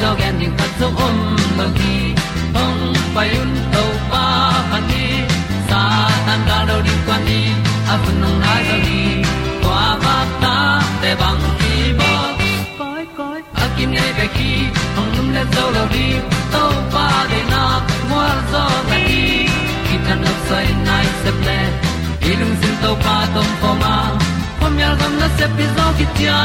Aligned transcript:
dog 0.00 0.20
at 0.20 0.34
tu 0.34 0.36
ti 0.36 0.36
zo 0.36 0.36
gen 0.36 0.38
ding 0.40 0.54
khat 0.58 0.70
zo 0.80 0.86
om 1.06 1.16
lo 1.58 1.66
gi 1.78 2.14
hong 2.54 2.80
pai 3.14 3.28
un 3.40 3.52
to 3.72 3.84
pa 4.10 4.24
pan 4.70 4.82
ni 4.90 5.06
sa 5.68 5.82
tan 6.26 6.40
da 6.48 6.58
do 6.68 6.76
di 6.86 6.94
kwan 7.06 7.20
ni 7.28 7.40
a 7.92 7.94
bu 8.02 8.10
nong 8.20 8.38
nai 8.44 8.62
za 8.68 8.76
ni 8.86 9.00
kwa 9.62 9.84
ba 10.04 10.16
ta 10.42 10.56
te 11.02 11.10
bang 11.20 11.44
ki 11.60 11.74
bo 11.98 12.12
koi 12.78 13.04
koi 13.18 13.40
a 13.62 13.64
kim 13.76 13.90
nei 13.96 14.10
be 14.18 14.26
ki 14.36 14.52
hong 14.96 15.10
lum 15.16 15.28
le 15.36 15.42
zo 15.54 15.64
lo 15.76 15.84
di 15.94 16.06
to 16.52 16.64
pa 16.92 17.06
de 17.30 17.40
na 17.52 17.62
mo 18.10 18.22
zo 18.52 18.64
ta 18.88 18.96
ni 19.08 19.22
ki 19.86 19.96
tan 20.06 20.18
no 20.24 20.32
sai 20.48 20.66
nai 20.88 21.06
se 21.22 21.30
ple 21.40 21.58
ilung 22.30 22.56
sin 22.60 22.74
to 22.82 22.90
pa 23.04 23.16
tom 23.34 23.48
pa 23.60 23.70
ma. 23.82 23.94
Pom 24.60 24.74
yal 24.82 24.94
gam 25.00 25.12
na 25.20 25.28
se 25.38 25.46
pi 25.56 25.64
zo 25.76 25.86
ki 25.98 26.06
tia 26.16 26.38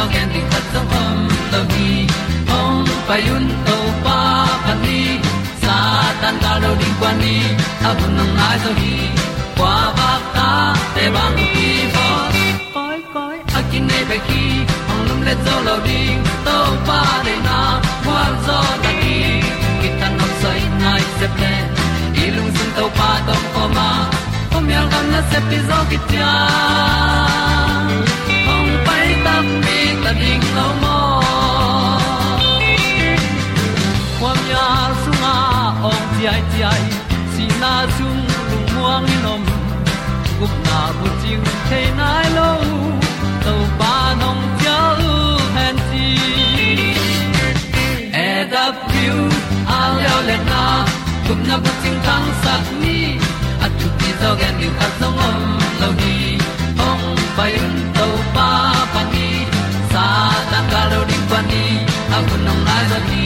ti 0.00 0.06
zo 0.06 0.12
gen 0.12 0.28
di 0.32 0.40
khat 0.50 0.64
zo 0.72 0.80
om 1.02 1.18
lo 1.52 1.60
gi 1.72 1.90
hong 2.50 2.88
pai 3.08 3.22
un 3.36 3.44
to 3.66 3.76
pa 4.04 4.18
pan 4.64 4.78
ni 4.84 5.00
sa 5.62 5.76
tan 6.20 6.34
da 6.42 6.52
lo 6.62 6.70
ding 6.80 6.96
kwan 7.00 7.14
ni. 7.22 7.36
A 7.88 7.90
bu 7.98 8.06
nang 8.16 8.32
mai 8.38 8.56
so 8.64 8.70
gi 8.80 8.94
kwa 9.58 9.74
ba 9.98 10.10
ta 10.36 10.48
te 10.94 11.04
bang 11.14 11.36
ki 11.52 11.68
bo 11.94 12.06
koi 12.74 12.98
koi 13.14 13.36
a 13.58 13.60
kin 13.70 13.84
nei 13.90 14.04
pe 14.10 14.18
ki 14.28 14.44
hong 14.88 15.02
lum 15.08 15.20
le 15.26 15.34
zo 15.44 15.54
lo 15.66 15.76
ding 15.88 16.20
to 16.46 16.56
pa 16.88 17.00
de 17.26 17.34
na 17.46 17.58
kwa 18.04 18.22
zo 18.46 18.58
ta 18.84 18.90
ki 19.02 19.18
ki 19.80 19.88
tan 20.00 20.12
nok 20.18 20.32
sai 20.42 20.60
nai 20.82 21.02
se 21.18 21.26
ple 21.36 21.54
ilung 22.24 22.50
sun 22.56 22.70
to 22.76 22.84
pa 22.98 23.10
tom 23.26 23.42
ko 23.54 23.62
ma. 23.76 23.88
Ko 24.50 24.56
mi 24.66 24.72
yal 24.76 24.86
gam 24.92 25.06
na 25.12 25.20
se 25.30 25.38
pi 25.48 25.58
zo 25.68 25.78
ki 25.90 25.98
ta 26.10 26.32
ta 30.10 30.16
ding 30.18 30.44
lo 30.56 30.68
mo 30.82 30.98
kwam 34.18 34.38
ya 34.52 34.66
sunga 35.02 35.34
ong 35.90 36.06
ti 36.14 36.22
ai 36.32 36.42
ti 36.52 36.60
ai 36.70 36.84
si 37.32 37.44
na 37.62 37.72
zung 37.96 38.22
lu 38.50 38.58
muang 38.72 39.04
ni 39.10 39.16
nom 39.26 39.42
gup 40.38 40.54
na 40.66 40.78
bu 40.98 41.06
ting 41.22 41.44
te 41.68 41.80
nai 41.98 42.26
lo 42.38 42.50
to 43.44 43.54
pa 43.78 43.94
nong 44.22 44.42
pia 44.58 44.78
lu 45.00 45.14
han 45.56 45.76
ti 45.90 46.08
e 48.24 48.28
da 48.52 48.64
piu 48.88 49.18
a 49.76 49.80
leo 49.98 50.18
le 50.28 50.36
na 50.50 50.64
gup 51.26 51.40
na 51.48 51.56
bu 51.62 51.70
ting 51.82 51.98
tang 52.08 52.26
sat 52.42 52.64
ni 52.82 52.98
at 53.64 53.72
tu 53.78 53.86
ti 54.00 54.10
zo 54.20 54.30
gen 54.42 54.54
ni 54.60 54.68
at 54.88 54.92
zo 55.00 55.08
om 55.28 55.38
lo 55.80 55.88
ni 56.02 56.18
ong 56.88 57.06
pai 57.38 57.52
un 57.68 57.89
ni 63.08 63.24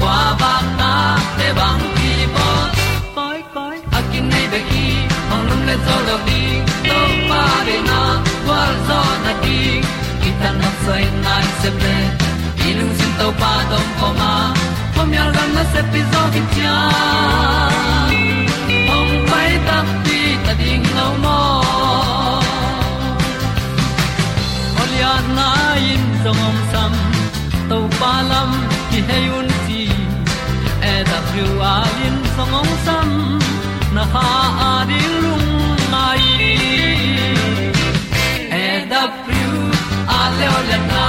kwa 0.00 0.18
ba 0.40 0.54
ta 0.80 0.92
te 1.38 1.48
bang 1.58 1.84
ki 1.96 2.12
bo 2.34 2.48
koi 3.16 3.40
koi 3.54 3.76
a 3.98 4.00
kin 4.10 4.24
nei 4.32 4.46
be 4.52 4.60
ki 4.70 4.86
ong 5.32 5.44
lum 5.48 5.62
le 5.68 5.76
zo 5.86 5.96
lo 6.08 6.16
di 6.28 6.42
to 6.90 7.00
pa 7.30 7.42
de 7.70 7.76
na 7.88 8.00
kwa 8.44 8.60
zo 8.90 9.00
na 9.24 9.32
di 9.44 9.58
ki 10.22 10.30
ta 10.42 10.50
na 10.60 10.70
sai 10.84 11.04
nai 11.26 11.44
se 11.62 11.70
ple 11.78 11.96
lung 12.78 12.92
sin 12.98 13.12
to 13.18 13.28
pa 13.40 13.52
tom 13.70 13.86
ko 14.00 14.08
ma. 14.20 14.32
Pom 14.94 15.12
yal 15.16 15.30
gam 15.36 15.48
na 15.56 15.64
se 15.72 15.80
pi 15.92 16.00
zo 16.12 16.22
ki 16.34 16.42
tia 16.54 16.76
ong 18.96 19.14
pai 19.30 19.50
ta 19.66 19.78
pi 20.04 20.18
ta 20.44 20.52
ding 20.60 20.86
lo 20.96 21.08
mo 21.24 21.38
Gõ 24.76 24.84
Để 24.90 25.80
in 25.80 26.24
bỏ 26.24 26.32
lỡ 26.32 26.34
những 26.34 26.34
video 26.34 26.34
hấp 27.94 28.24
dẫn 28.30 28.83
ki 28.94 29.00
hei 29.06 29.24
un 29.36 29.48
ti 29.66 29.80
e 30.90 30.92
da 31.08 31.18
thru 31.28 31.46
a 31.68 31.74
lin 31.94 32.16
song 32.34 32.52
ong 32.60 32.72
sam 32.84 33.08
na 33.94 34.04
ha 34.12 34.26
a 34.66 34.68
di 34.90 35.00
lung 35.22 35.48
mai. 35.92 36.22
E 38.62 38.66
da 38.92 39.02
thru 39.24 39.48
a 40.18 40.20
le 40.38 40.46
o 40.56 40.60
le 40.68 40.78
na 40.92 41.06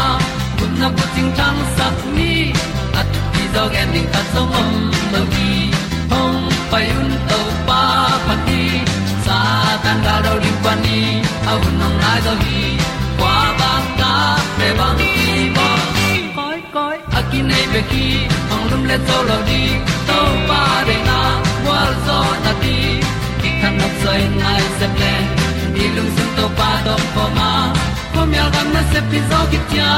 kun 0.57 0.71
na 0.81 0.87
bu 0.95 1.03
ting 1.15 1.31
tang 1.39 1.59
sat 1.75 1.97
ni 2.15 2.33
at 2.99 3.07
ti 3.33 3.43
dog 3.55 3.77
ending 3.81 4.09
ta 4.13 4.21
song 4.33 4.55
om 4.61 4.73
lo 5.13 5.21
gi 5.33 5.53
hong 6.11 6.41
pai 6.71 6.85
un 7.01 7.11
to 7.29 7.39
pa 7.67 7.81
pa 8.25 8.35
ti 8.47 8.63
sa 9.25 9.39
tan 9.83 9.97
ga 10.05 10.15
do 10.25 10.33
ri 10.43 10.53
pa 10.63 10.73
ni. 10.83 10.99
A 11.49 11.53
un 11.65 11.73
nong 11.81 11.97
lai 12.03 12.19
do 12.27 12.33
gi 12.43 12.63
qua 13.19 13.37
ba 13.59 13.71
ta 13.99 14.13
pe 14.57 14.67
bang 14.79 14.99
ki 15.01 15.34
ki 17.35 17.41
nei 17.49 17.65
be 17.71 17.81
ki 17.91 18.05
ong 18.53 18.65
lum 18.71 18.83
le 18.89 18.97
zo 19.07 19.17
lo 19.29 19.37
di 19.47 19.61
to 20.09 20.19
pa 20.49 20.59
de 20.87 20.95
na 21.07 21.17
wa 21.67 21.79
zo 22.05 22.19
na 22.43 22.51
ti 22.61 22.75
ki 23.41 23.49
kan 23.61 23.73
nok 23.79 23.93
sai 24.03 24.21
nai 24.41 24.61
se 24.77 24.87
ple 24.95 25.13
ni 25.75 25.85
lung 25.95 26.11
sun 26.15 26.29
to 26.37 26.45
pa 26.59 26.69
do 26.85 26.93
po 27.15 27.25
ma. 27.37 27.49
Ko 28.13 28.21
mi 28.29 28.37
al 28.43 28.49
gam 28.55 28.67
na 28.75 28.81
se 28.91 28.99
pi 29.09 29.19
zo 29.31 29.39
ki 29.51 29.59
tia 29.71 29.91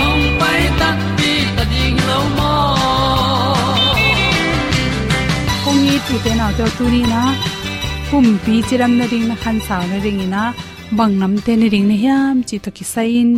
hong 0.00 0.24
pai 0.40 0.62
ta 0.80 0.88
ti 1.18 1.32
ta 1.56 1.64
ding 1.72 1.98
lo 2.08 2.18
mo 2.38 2.54
kong 5.64 5.80
ni 5.84 5.96
tu 6.06 6.14
te 6.24 6.32
na 6.40 6.48
to 6.58 6.64
tu 6.78 6.84
ni 6.94 7.02
na 7.12 7.22
kum 8.08 8.26
pi 8.44 8.54
chiram 8.68 8.92
na 9.02 9.04
ding 9.12 9.28
na 9.30 9.36
khan 9.44 9.56
sa 9.68 9.76
na 9.92 9.96
ring 10.06 10.24
ina 10.26 10.42
bang 10.98 11.14
nam 11.20 11.34
te 11.44 11.52
ni 11.60 11.66
ring 11.74 11.86
ne 11.92 11.96
hiam 12.02 12.36
chi 12.48 12.56
to 12.64 12.70
ki 12.80 12.84
sain 12.94 13.30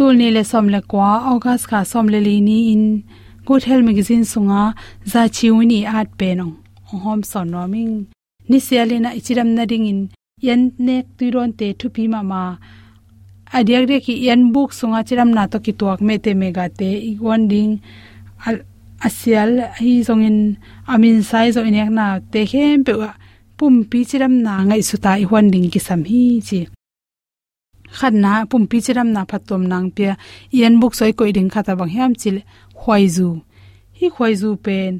tul 0.00 0.16
ni 0.16 0.28
le 0.32 0.42
som 0.48 0.66
le 0.72 0.80
kwa, 0.90 1.08
august 1.30 1.64
kha 1.70 1.80
som 1.92 2.06
le 2.12 2.18
li 2.26 2.36
ni 2.40 2.58
in 2.72 2.84
good 3.46 3.62
health 3.68 3.84
magazine 3.88 4.24
sunga, 4.32 4.62
za 5.12 5.22
chiuni 5.36 5.80
at 5.98 6.08
pe 6.20 6.28
nong 6.38 6.54
hom 7.04 7.20
son 7.30 7.50
no 7.52 7.62
ming 7.72 7.92
ni 8.48 8.58
sialina 8.66 9.10
ichiram 9.18 9.50
na 9.56 9.64
ding 9.70 9.86
in. 9.92 10.00
Yan 10.46 10.62
nek 10.86 11.04
tuiron 11.18 11.52
te 11.58 11.66
thu 11.78 11.86
pi 11.94 12.08
ma 12.14 12.20
ma. 12.30 12.42
Adiak 13.56 13.84
re 13.90 14.00
ki 14.06 14.14
yan 14.26 14.42
book 14.54 14.70
sunga 14.78 15.00
chiram 15.08 15.30
na 15.36 15.46
to 15.52 15.58
ki 15.64 15.72
tuak 15.80 16.00
me 16.06 16.16
te 16.24 16.32
mega 16.40 16.66
te. 16.78 16.90
Igwan 17.10 17.42
ding 17.52 17.72
asial 19.06 19.50
hi 19.82 19.92
zongin 20.08 20.38
amin 20.92 21.22
sai 21.30 21.46
zo 21.54 21.60
inek 21.70 21.90
na 21.98 22.06
te 22.32 22.40
hem 22.52 22.84
pe 22.86 22.92
pum 23.58 23.74
pi 23.90 24.00
chiram 24.10 24.34
na 24.46 24.52
ngai 24.68 24.82
suta 24.90 25.12
i 25.22 25.24
hwan 25.30 25.46
ding 25.52 25.66
ki 25.72 25.80
sam 25.88 26.00
hi 26.10 26.22
chi 26.48 26.60
khat 27.98 28.14
na 28.24 28.32
pum 28.50 28.62
chiram 28.84 29.08
na 29.16 29.22
phatom 29.30 29.62
nang 29.72 29.88
pe 29.96 30.06
yan 30.60 30.74
book 30.80 30.94
soi 30.98 31.12
koi 31.18 31.30
ding 31.36 31.50
khata 31.54 31.72
bang 31.78 31.92
hiam 31.94 32.12
chil 32.20 32.36
khwai 32.80 33.04
zu. 33.16 33.28
Hi 33.98 34.06
khwai 34.14 34.32
zu 34.40 34.48
pen, 34.64 34.92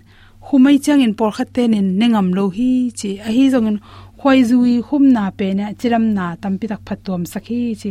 humai 0.46 0.76
chang 0.84 1.00
in 1.06 1.14
por 1.18 1.30
khat 1.36 1.48
te 1.54 1.62
nengam 2.00 2.28
lo 2.36 2.44
hi 2.56 2.70
chi 2.98 3.10
a 3.26 3.28
hi 3.36 3.44
zongin 3.52 3.78
khwai 4.18 4.38
zu 4.48 4.56
i 4.74 4.76
hum 4.88 5.04
na 5.16 5.24
pe 5.38 5.46
na 5.58 5.66
chiram 5.80 6.04
na 6.16 6.24
tampi 6.42 6.66
tak 6.72 6.82
phatom 6.86 7.22
sakhi 7.32 7.60
chi. 7.80 7.90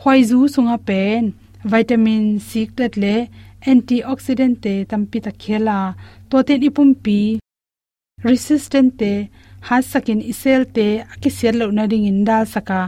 Khwai 0.00 0.20
zu 0.28 0.38
sunga 0.54 0.76
pen, 0.88 1.22
vitamin 1.72 2.24
c 2.48 2.50
tat 2.76 2.94
le, 3.02 3.14
antioxidant 3.70 4.56
te 4.64 4.74
tampi 4.90 5.18
ta 5.24 5.32
khela 5.42 5.78
to 6.30 6.36
te 6.46 6.54
ipum 6.68 6.90
pi, 7.04 7.20
resistant 8.26 8.90
te 9.00 9.12
ha 9.66 9.76
sakin 9.90 10.20
isel 10.32 10.62
te 10.76 10.86
akisel 11.12 11.54
lo 11.60 11.66
na 11.76 11.84
ring 11.90 12.06
in 12.10 12.20
dal 12.28 12.44
saka 12.54 12.80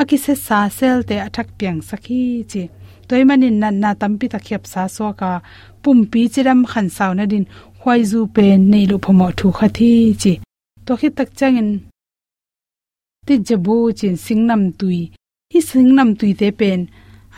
akise 0.00 0.34
sa 0.46 0.58
sel 0.78 0.98
te 1.08 1.16
athak 1.26 1.48
piang 1.58 1.80
sakhi 1.88 2.22
chi. 2.50 2.62
Toy 3.08 3.22
manin 3.28 3.56
na 3.62 3.68
na 3.70 3.90
tampi 4.00 4.26
ta 4.32 4.38
khep 4.46 4.62
sa 4.72 4.82
so 4.96 5.06
ka 5.20 5.30
pum 5.82 5.98
pi 6.10 6.20
chiram 6.32 6.60
khan 6.70 6.88
saw 6.96 7.12
na 7.14 7.24
din 7.32 7.44
khwai 7.80 8.00
zu 8.10 8.20
pen 8.34 8.60
nei 8.70 8.84
lu 8.90 8.96
phomo 9.04 9.28
thu 9.38 9.48
khathi 9.58 9.92
chi. 10.22 10.32
To 10.86 10.92
khi 11.00 11.08
tak 11.18 11.30
changin 11.38 11.70
ti 13.26 13.34
jabu 13.46 13.76
chin 13.98 14.16
singnam 14.24 14.62
tui. 14.78 15.00
Hi 15.52 15.60
singnam 15.70 16.10
tui 16.18 16.32
te 16.40 16.48
pen. 16.60 16.80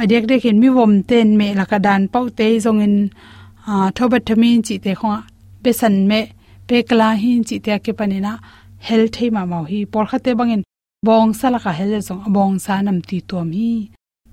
Adek 0.01 0.25
dek 0.31 0.43
hin 0.45 0.61
mi 0.63 0.69
wom 0.77 0.93
ten 1.09 1.29
me 1.39 1.47
lakadan 1.59 2.03
pau 2.13 2.27
te 2.39 2.47
zongin 2.65 2.97
a, 3.71 3.73
thobat 3.97 4.23
thamin 4.27 4.59
chi 4.67 4.75
te 4.85 4.93
kho 5.01 5.11
pesan 5.63 5.95
me 6.11 6.21
pekla 6.69 7.09
hin 7.23 7.41
chi 7.49 7.57
te 7.65 7.73
ke 7.85 7.93
panina 7.99 8.33
hel 8.87 9.03
thei 9.15 9.29
ma 9.37 9.43
mau 9.53 9.65
hi 9.71 9.79
por 9.93 10.05
khate 10.11 10.31
bangin 10.39 10.63
bong 11.07 11.31
sala 11.39 11.59
ka 11.65 11.73
hel 11.79 11.93
zong 12.09 12.25
bong 12.35 12.55
sa 12.65 12.75
nam 12.87 12.99
ti 13.09 13.17
tom 13.29 13.47
mi, 13.53 13.71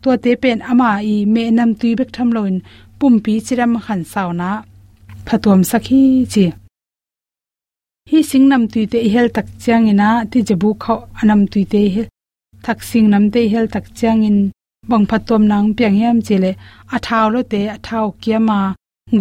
to 0.02 0.10
te 0.24 0.32
pen 0.42 0.60
ama 0.72 0.90
i 1.14 1.16
me 1.34 1.44
nam 1.58 1.72
tui 1.80 1.92
bek 2.00 2.10
tham 2.16 2.30
loin 2.36 2.56
pum 3.00 3.14
pi 3.24 3.34
chiram 3.46 3.74
khan 3.86 4.02
sauna. 4.12 4.52
Phatom 5.28 5.60
sakhi 5.72 6.02
chi. 6.34 6.46
Hi 8.10 8.20
singnam 8.30 8.64
tui 8.72 8.84
te 8.92 9.00
hel 9.14 9.28
tak 9.36 9.48
chang 9.64 9.86
ina 9.92 10.10
ti 10.32 10.40
jabu 10.48 10.70
kho 10.84 10.96
anam 11.22 11.42
tui 11.52 11.64
te 11.72 11.82
hel 11.94 12.08
thak 12.66 12.80
sing 12.90 13.08
nam 13.14 13.26
te 13.34 13.42
hel 13.52 13.68
tak 13.74 13.86
chang 14.00 14.22
in 14.30 14.38
bang 14.90 15.06
phatom 15.10 15.44
nang 15.52 15.68
piang 15.78 15.98
yam 16.02 16.18
chile 16.28 16.52
a 16.96 16.98
thaw 17.06 17.26
lo 17.34 17.42
te 17.52 17.62
a 17.76 17.78
thaw 17.86 18.06
kiama 18.22 18.60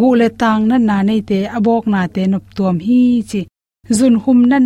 gu 0.01 0.09
le 0.21 0.29
tang 0.41 0.63
na 0.71 0.77
na 0.89 0.97
nei 1.09 1.21
te 1.31 1.39
abok 1.57 1.85
na 1.93 2.01
te 2.15 2.23
nop 2.33 2.45
tuam 2.57 2.77
hi 2.87 3.01
chi. 3.31 3.41
Zun 3.99 4.15
hum 4.23 4.39
nan 4.51 4.65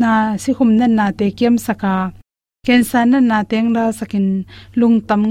na 0.00 0.12
si 0.42 0.50
hum 0.58 0.70
nan 0.78 0.92
na 0.98 1.06
te 1.18 1.26
kiam 1.38 1.56
saka 1.66 1.94
cancer 2.64 3.04
na 3.10 3.18
na 3.30 3.38
teng 3.50 3.68
la 3.76 3.84
sakin 3.98 4.26
lung 4.80 4.96
tam 5.08 5.22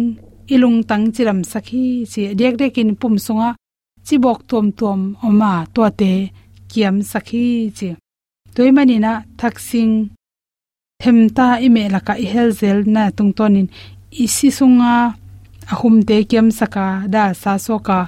ilung 0.54 0.80
tang 0.90 1.06
chiram 1.16 1.40
sakhi 1.52 1.84
chi 2.12 2.22
dek 2.40 2.56
dek 2.62 2.78
in 2.82 2.92
pum 3.02 3.16
sunga 3.26 3.50
chi 4.06 4.16
bok 4.24 4.40
tom 4.50 4.68
tom 4.80 5.00
oma 5.28 5.54
to 5.74 5.82
te 6.00 6.12
kiam 6.72 6.96
sakhi 7.12 7.46
chi. 7.78 7.90
Toy 8.56 8.70
manina 8.76 9.14
thaksing 9.40 9.94
themta 11.02 11.48
ime 11.68 11.84
laka 11.94 12.14
i 12.24 12.26
helzel 12.34 12.80
na 12.94 13.04
tung 13.18 13.32
tungtonin 13.34 13.68
isi 14.24 14.48
sunga 14.58 14.96
ahum 15.74 15.96
te 16.08 16.18
kiam 16.30 16.48
saka 16.60 16.88
da 17.14 17.24
sa 17.42 17.54
soka 17.66 18.00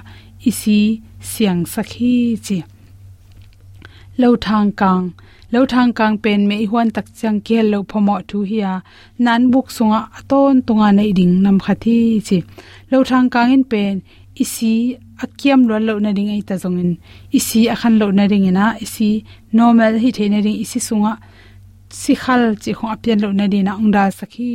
isi 0.50 0.80
siang 1.30 1.62
sakhi 1.74 2.14
chi. 2.46 2.58
Lo 4.20 4.28
thang 4.44 4.70
kang 4.80 5.04
lo 5.52 5.60
thang 5.72 5.90
kang 5.98 6.16
pen 6.24 6.40
me 6.50 6.56
huan 6.70 6.88
tak 6.96 7.06
chang 7.18 7.38
ke 7.46 7.58
lo 7.72 7.78
phomo 7.90 8.16
thu 8.28 8.38
hiya 8.50 8.72
nan 9.24 9.42
buk 9.52 9.66
sunga 9.76 10.00
aton 10.18 10.54
tunga 10.66 10.88
nei 10.98 11.10
ding 11.18 11.34
nam 11.44 11.56
khathi 11.64 11.98
chi. 12.26 12.38
Lo 12.90 12.98
thang 13.08 13.26
kang 13.34 13.50
in 13.56 13.64
pen, 13.70 13.94
isi 14.42 14.72
akiam 15.22 15.60
lo 15.68 15.76
lo 15.88 15.94
na 16.04 16.10
ding 16.16 16.30
ai 16.34 16.42
ta 16.48 16.54
zongin 16.62 16.90
isi 17.38 17.60
akhan 17.74 17.94
lo 18.00 18.06
na 18.18 18.24
ring 18.30 18.46
ina 18.50 18.66
isi 18.84 19.08
normal 19.58 19.94
hi 20.02 20.10
the 20.16 20.24
na 20.32 20.38
ring 20.44 20.58
isi 20.64 20.78
sunga 20.88 21.12
si 22.00 22.12
khal 22.22 22.42
chi 22.62 22.70
khong 22.76 22.92
apian 22.94 23.18
lo 23.24 23.28
na 23.38 23.44
di 23.52 23.58
na 23.66 23.72
ongda 23.80 24.04
sakhi 24.18 24.50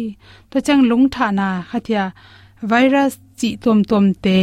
to 0.49 0.57
chang 0.65 0.81
lung 0.89 1.05
tha 1.13 1.25
na 1.39 1.47
khathia 1.69 2.03
virus 2.71 3.13
chi 3.39 3.49
tom 3.63 3.79
tom 3.89 4.05
te. 4.23 4.39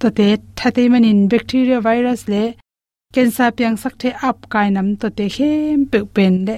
To 0.00 0.08
te 0.18 0.28
thate 0.58 0.82
manin 0.92 1.20
bacteria 1.30 1.78
virus 1.88 2.20
le 2.32 2.42
cancer 3.14 3.50
piang 3.56 3.76
sak 3.82 3.94
the 4.02 4.10
up 4.28 4.38
kai 4.52 4.68
nam 4.76 4.88
to 5.00 5.08
te 5.18 5.26
khem 5.36 5.78
pe 5.90 5.98
pen 6.14 6.34
le 6.46 6.56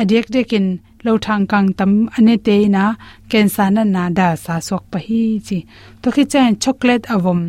adek 0.00 0.26
dekin 0.34 0.66
lo 1.04 1.12
thang 1.24 1.44
kang 1.52 1.68
tam 1.78 1.92
ane 2.16 2.34
te 2.46 2.56
na 2.74 2.84
cancer 3.30 3.68
na 3.76 3.82
na 3.94 4.02
da 4.18 4.28
sa 4.44 4.54
sok 4.68 4.84
pa 4.92 4.98
hi 5.06 5.22
chi. 5.46 5.58
To 6.02 6.08
khi 6.14 6.24
chen 6.32 6.50
chocolate 6.62 7.06
avom. 7.14 7.40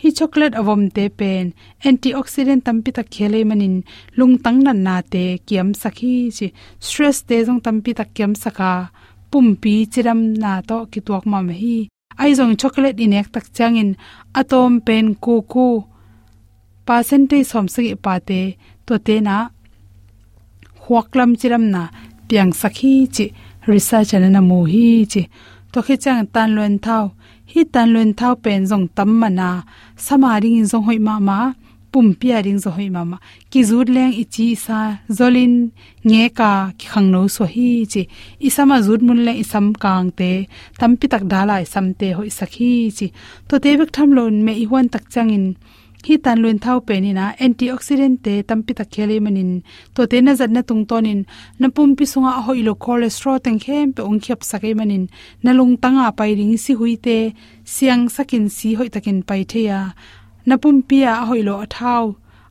Hi 0.00 0.08
chocolate 0.18 0.54
avom 0.60 0.82
te 0.96 1.04
pen. 1.18 1.44
Antioxidant 1.88 2.62
tampi 2.66 2.90
ta 2.96 3.02
khele 3.14 3.40
manin 3.48 3.76
lungtang 4.18 4.58
nan 4.66 4.78
na 4.86 4.96
te 5.12 5.24
kiam 5.46 5.68
sakhi 5.82 6.14
chi. 6.36 6.46
Stress 6.86 7.18
te 7.28 7.36
jong 7.46 7.60
tampi 7.66 7.90
ta 7.98 8.04
kiam 8.16 8.32
saka. 8.42 8.72
Pumpi 9.30 9.74
chiram 9.92 10.20
na 10.42 10.52
to 10.68 10.76
ki 10.90 11.00
tuak 11.06 11.24
ma 11.30 11.38
me 11.46 11.54
hi. 11.62 11.76
Ai 12.20 12.30
jong 12.38 12.54
chocolate 12.60 13.00
inek 13.04 13.28
tak 13.34 13.46
changin. 13.56 13.90
Atom 14.40 14.72
pen 14.86 15.06
ku 15.24 15.34
ku 15.52 15.68
percentage 16.86 17.46
som 17.50 17.66
sagi 17.74 17.94
pa 18.04 18.14
te, 18.28 18.40
to 18.86 18.94
te 19.06 19.16
na 19.26 19.36
huaklam 20.84 21.30
chiram 21.40 21.64
na 21.74 21.82
piang 22.28 22.52
sakhi 22.60 22.94
chi 23.14 23.26
research 23.70 24.12
na 24.34 24.40
mu 24.40 24.58
hi 24.72 24.86
chi. 25.12 25.22
To 25.72 25.78
khe 25.86 25.96
chang 26.02 26.26
tan 26.34 26.48
luen 26.56 26.74
thau 26.84 27.04
hi 27.52 27.60
tan 27.74 27.88
luen 27.94 28.10
thau 28.18 28.34
pen 28.44 28.60
jong 28.70 28.86
tam 28.96 29.10
mana 29.20 29.48
sama 30.04 30.30
ring 30.42 30.58
in 30.60 30.66
jong 30.70 30.84
hoi 30.86 30.98
ma 31.06 31.14
ma, 31.28 31.38
pum 31.92 32.06
pia 32.20 32.36
ring 32.44 32.58
zo 32.64 32.70
hoi 32.76 32.88
ma 32.96 33.02
ma. 33.10 33.16
Ki 33.50 33.60
zur 33.68 33.86
leng 33.96 34.14
ichi 34.22 34.46
sa 34.64 34.78
zolin 35.18 35.54
nge 36.10 36.24
ka 36.38 36.50
ki 36.78 36.86
khang 36.92 37.08
no 37.14 37.20
so 37.36 37.44
hi 37.54 37.68
chi. 37.92 38.02
I 38.46 38.48
sama 38.56 38.76
zur 38.86 39.00
mun 39.06 39.20
le 39.26 39.32
isam 39.42 39.66
kang 39.82 40.08
te 40.18 40.30
tampi 40.78 41.06
tak 41.12 41.24
dala 41.32 41.56
isam 41.66 41.86
te 41.98 42.08
hoi 42.18 42.30
sakhi 42.38 42.72
chi. 42.96 43.06
To 43.48 43.54
te 43.62 43.70
bek 43.80 43.90
tham 43.96 44.10
lon 44.16 44.34
me 44.46 44.52
i 44.62 44.64
huan 44.70 44.86
tak 44.92 45.04
changin 45.14 45.46
hi 46.06 46.14
tan 46.24 46.38
luin 46.42 46.58
thau 46.64 46.78
pe 46.86 46.94
ni 47.04 47.10
na 47.18 47.24
antioxidant 47.44 48.16
te 48.24 48.32
tampi 48.48 48.72
ta 48.78 48.84
khele 48.92 49.16
manin 49.24 49.50
to 49.94 50.00
te 50.10 50.16
na 50.26 50.32
zat 50.40 50.50
na 50.56 50.60
tung 50.68 50.84
tonin 50.90 51.20
na 51.60 51.66
pum 51.74 51.90
pi 51.98 52.04
sunga 52.12 52.32
hoi 52.46 52.60
lo 52.68 52.72
cholesterol 52.84 53.38
teng 53.44 53.58
khem 53.64 53.86
pe 53.96 54.00
ong 54.08 54.20
khep 54.24 54.40
sakai 54.50 54.74
manin 54.78 55.04
na 55.44 55.50
lung 55.58 55.74
tanga 55.82 56.06
pai 56.18 56.30
ring 56.38 56.54
si 56.64 56.72
hui 56.78 56.94
te 57.06 57.18
siang 57.74 58.04
sakin 58.16 58.46
si 58.56 58.68
hoi 58.78 58.88
takin 58.94 59.18
pai 59.28 59.42
theya 59.50 59.80
na 60.48 60.54
pum 60.62 60.76
pi 60.88 60.98
a 61.10 61.12
hoi 61.28 61.42
lo 61.48 61.54
athau 61.64 62.04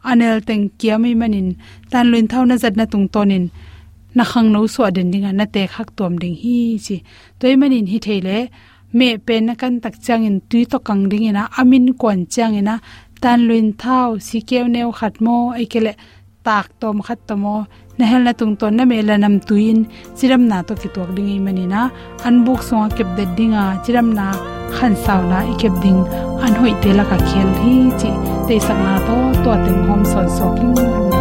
anel 0.09 0.37
teng 0.47 0.65
kiami 0.79 1.11
manin 1.21 1.49
tan 1.91 2.05
luin 2.11 2.27
thau 2.31 2.43
na 2.49 2.55
zat 2.63 2.75
na 2.79 2.85
tung 2.91 3.07
tonin 3.13 3.45
na 4.17 4.23
khang 4.31 4.49
no 4.53 4.61
so 4.73 4.81
den 4.95 5.07
dinga 5.13 5.31
na 5.39 5.45
te 5.53 5.61
khak 5.73 5.89
tom 5.97 6.13
ding 6.21 6.37
hi 6.41 6.57
chi 6.85 6.97
toy 7.39 7.53
manin 7.61 7.85
hi 7.91 7.97
theile, 8.05 8.37
me 8.97 9.07
pen 9.25 9.41
na 9.47 9.53
kan 9.61 9.73
tak 9.83 9.95
changin 10.05 10.37
tui 10.49 10.63
to 10.71 10.77
kang 10.87 11.03
ding 11.11 11.25
ina 11.29 11.43
amin 11.59 11.85
kon 12.01 12.19
changina 12.33 12.75
tan 13.23 13.39
luin 13.47 13.67
thau 13.81 14.09
si 14.27 14.37
keu 14.49 14.65
neu 14.75 14.89
khat 14.99 15.15
mo 15.25 15.37
ai 15.57 15.65
kele 15.71 15.93
tak 16.45 16.67
tom 16.79 16.97
khat 17.07 17.19
tomo 17.27 17.55
na 17.97 18.05
hel 18.11 18.21
na 18.27 18.33
tung 18.39 18.55
ton 18.59 18.73
na 18.77 18.83
me 18.89 18.97
la 19.09 19.15
nam 19.23 19.35
tuin 19.47 19.79
chiram 20.17 20.43
na 20.51 20.57
to 20.67 20.73
ki 20.81 20.89
tok 20.95 21.09
ding 21.15 21.29
i 21.35 21.37
mani 21.45 21.65
na. 21.73 21.81
An 22.27 22.35
buk 22.45 22.61
so 22.67 22.77
kep 22.97 23.09
de 23.17 23.25
dinga 23.37 23.63
chiram 23.83 24.07
na 24.17 24.27
khan 24.75 24.93
saw 25.03 25.19
na 25.31 25.39
i 25.51 25.53
kep 25.61 25.73
ding 25.83 26.01
an 26.45 26.53
hoi 26.59 26.73
te 26.81 26.89
la 26.97 27.03
ka 27.11 27.17
khel 27.29 27.49
hi 27.61 27.75
chi 27.99 28.11
te 28.47 28.55
sak 28.67 28.79
na 28.85 28.93
to 29.07 29.17
to 29.43 29.51
teng 29.65 29.81
hom 29.87 30.01
son 30.11 30.27
so 30.37 31.14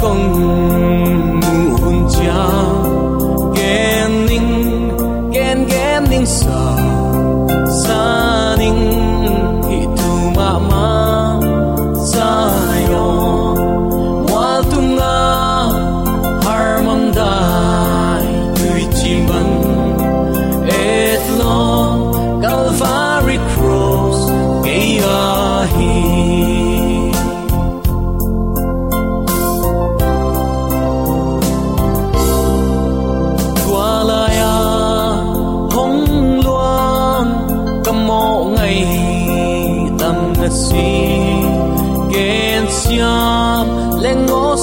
共。 0.00 0.69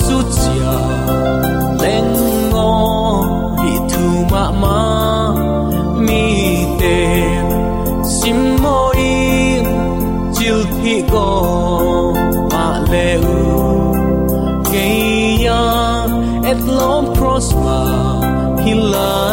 Su 0.07 0.17
chia 0.35 0.75
leng 1.81 2.13
ngô 2.51 2.71
hi 3.61 3.73
thu 3.89 4.05
ma 4.31 4.45
ma 4.61 4.79
mi 6.05 6.25
te 6.79 6.99
sim 8.15 8.39
mo 8.63 8.79
in 9.15 9.65
chil 10.35 10.59
thi 10.75 10.95
go 11.11 11.27
ma 12.53 12.67
le 12.91 13.07
u 13.35 13.41
ke 14.69 14.87
ya 15.45 15.63
et 16.51 16.59
lom 16.77 17.03
prosper 17.17 17.87
hi 18.63 18.73
lai 18.93 19.26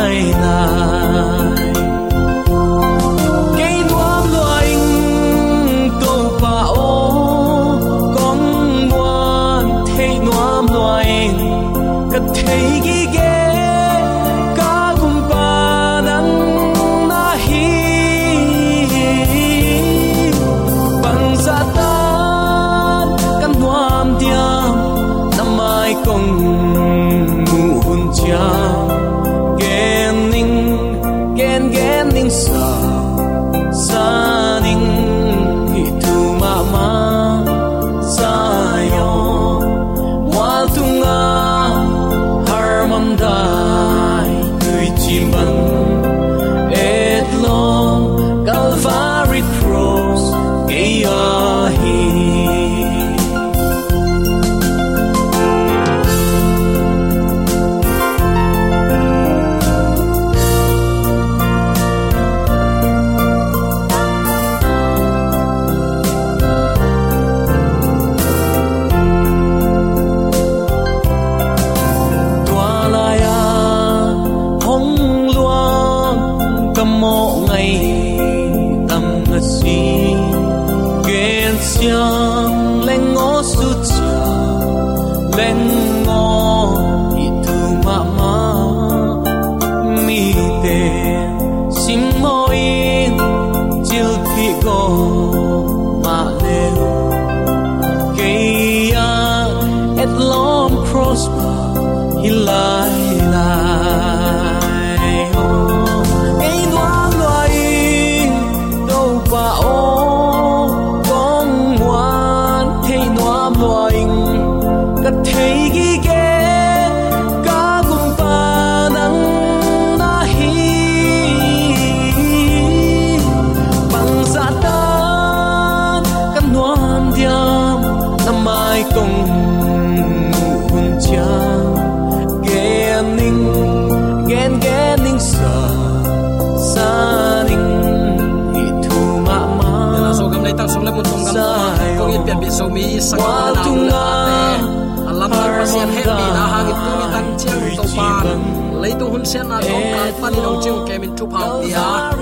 sian 149.34 149.48
na 149.48 149.58
dong 149.58 149.86
kan 149.90 150.12
pani 150.22 150.38
dong 150.44 150.58
chiu 150.62 150.74
kemin 150.86 151.12
thu 151.18 151.24
phao 151.34 151.58
ya 151.74 152.12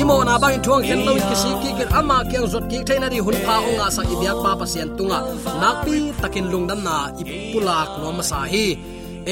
imo 0.00 0.16
na 0.28 0.34
bang 0.42 0.60
thuang 0.64 0.82
khen 0.86 1.00
lo 1.06 1.12
ki 1.28 1.36
si 1.42 1.50
ki 1.62 1.70
ken 1.78 1.88
ama 1.98 2.18
kyang 2.30 2.46
zot 2.52 2.64
ki 2.70 2.78
thaina 2.86 3.06
di 3.12 3.18
hun 3.26 3.36
pha 3.46 3.56
onga 3.68 3.86
sa 3.96 4.02
i 4.12 4.14
biak 4.20 4.38
pa 4.44 4.52
pasien 4.60 4.88
tunga 4.96 5.18
nakpi 5.60 5.96
takin 6.22 6.46
lungdam 6.52 6.80
na 6.86 6.96
ipulak 7.20 7.90
no 8.00 8.08
ma 8.18 8.24
sa 8.30 8.38
hi 8.52 8.66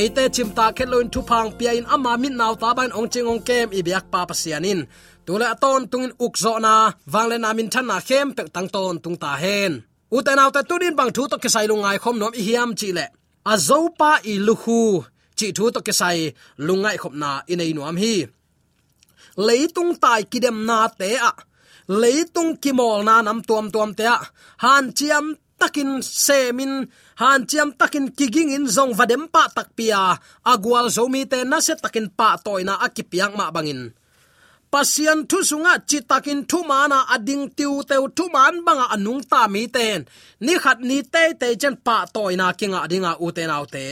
eite 0.01 0.25
chimta 0.35 0.67
kheloin 0.77 1.07
thu 1.13 1.21
phang 1.29 1.49
pia 1.59 1.71
in 1.79 1.87
ama 1.95 2.13
min 2.23 2.35
naw 2.41 2.53
ta 2.63 2.71
ban 2.79 2.91
ong 2.99 3.09
ching 3.13 3.29
ong 3.33 3.43
kem 3.49 3.69
i 3.79 3.81
biak 3.87 4.05
pa 4.13 4.21
pasianin 4.31 4.81
tule 5.27 5.47
aton 5.55 5.83
tungin 5.91 6.13
ukzo 6.25 6.53
na 6.65 6.75
wangle 7.13 7.37
na 7.45 7.51
min 7.59 7.69
than 7.73 7.87
na 7.91 7.97
khem 8.09 8.27
pe 8.37 8.43
tang 8.55 8.69
ton 8.75 8.97
tung 9.05 9.19
ta 9.23 9.33
hen 9.43 9.73
uten 10.17 10.39
autte 10.43 10.61
tunin 10.69 10.95
bang 10.99 11.13
thu 11.17 11.23
to 11.31 11.37
kesai 11.43 11.67
lungai 11.71 11.99
khom 12.03 12.17
nom 12.21 12.33
i 12.41 12.43
hiam 12.49 12.71
chi 12.81 12.89
le. 12.97 13.07
Azopa 13.53 14.11
i 14.33 14.35
luhu 14.47 14.81
chi 15.39 15.49
thu 15.57 15.65
to 15.75 15.81
ke 15.87 15.93
sai 16.01 16.19
lungai 16.67 16.97
khop 17.03 17.15
na 17.23 17.31
inei 17.53 17.73
nuam 17.77 17.97
hi. 18.03 18.15
Leitung 19.47 19.93
tai 20.03 20.23
kidem 20.31 20.59
na 20.69 20.79
te 21.01 21.11
a. 21.31 21.33
Leitung 22.03 22.53
kimol 22.63 23.01
na 23.09 23.15
nam 23.27 23.39
tuam 23.49 23.67
tuam 23.75 23.91
te 23.99 24.05
a. 24.17 24.19
Han 24.65 24.85
chiam 24.99 25.27
takin 25.61 25.91
semin, 26.25 26.73
han 27.21 27.41
chiam 27.51 27.69
takin 27.81 28.07
kiging 28.19 28.51
in 28.57 28.67
zong 28.77 28.93
vadem 28.99 29.25
pa 29.35 29.43
takpia 29.57 30.01
agwal 30.53 30.87
zomi 30.97 31.23
te 31.31 31.39
na 31.51 31.59
se 31.67 31.75
takin 31.85 32.09
pa 32.19 32.29
toina 32.45 32.75
akipiang 32.87 33.35
ma 33.39 33.47
bangin 33.55 33.83
pasian 34.73 35.19
thu 35.31 35.39
sunga 35.51 35.75
chitakin 35.89 36.41
thu 36.51 36.59
mana 36.71 36.99
ading 37.15 37.45
tiu 37.57 37.73
teu 37.91 38.05
thu 38.17 38.25
man 38.35 38.55
banga 38.67 38.87
anung 38.95 39.23
ta 39.31 39.41
mi 39.55 39.63
ten. 39.77 40.01
Ni 40.45 40.55
khat 40.63 40.79
ni 40.89 40.99
te 41.13 41.23
te 41.41 41.49
chen 41.61 41.77
pa 41.87 41.97
toina 42.15 42.47
kinga 42.59 42.79
adinga 42.87 43.13
u 43.25 43.29
te 43.75 43.87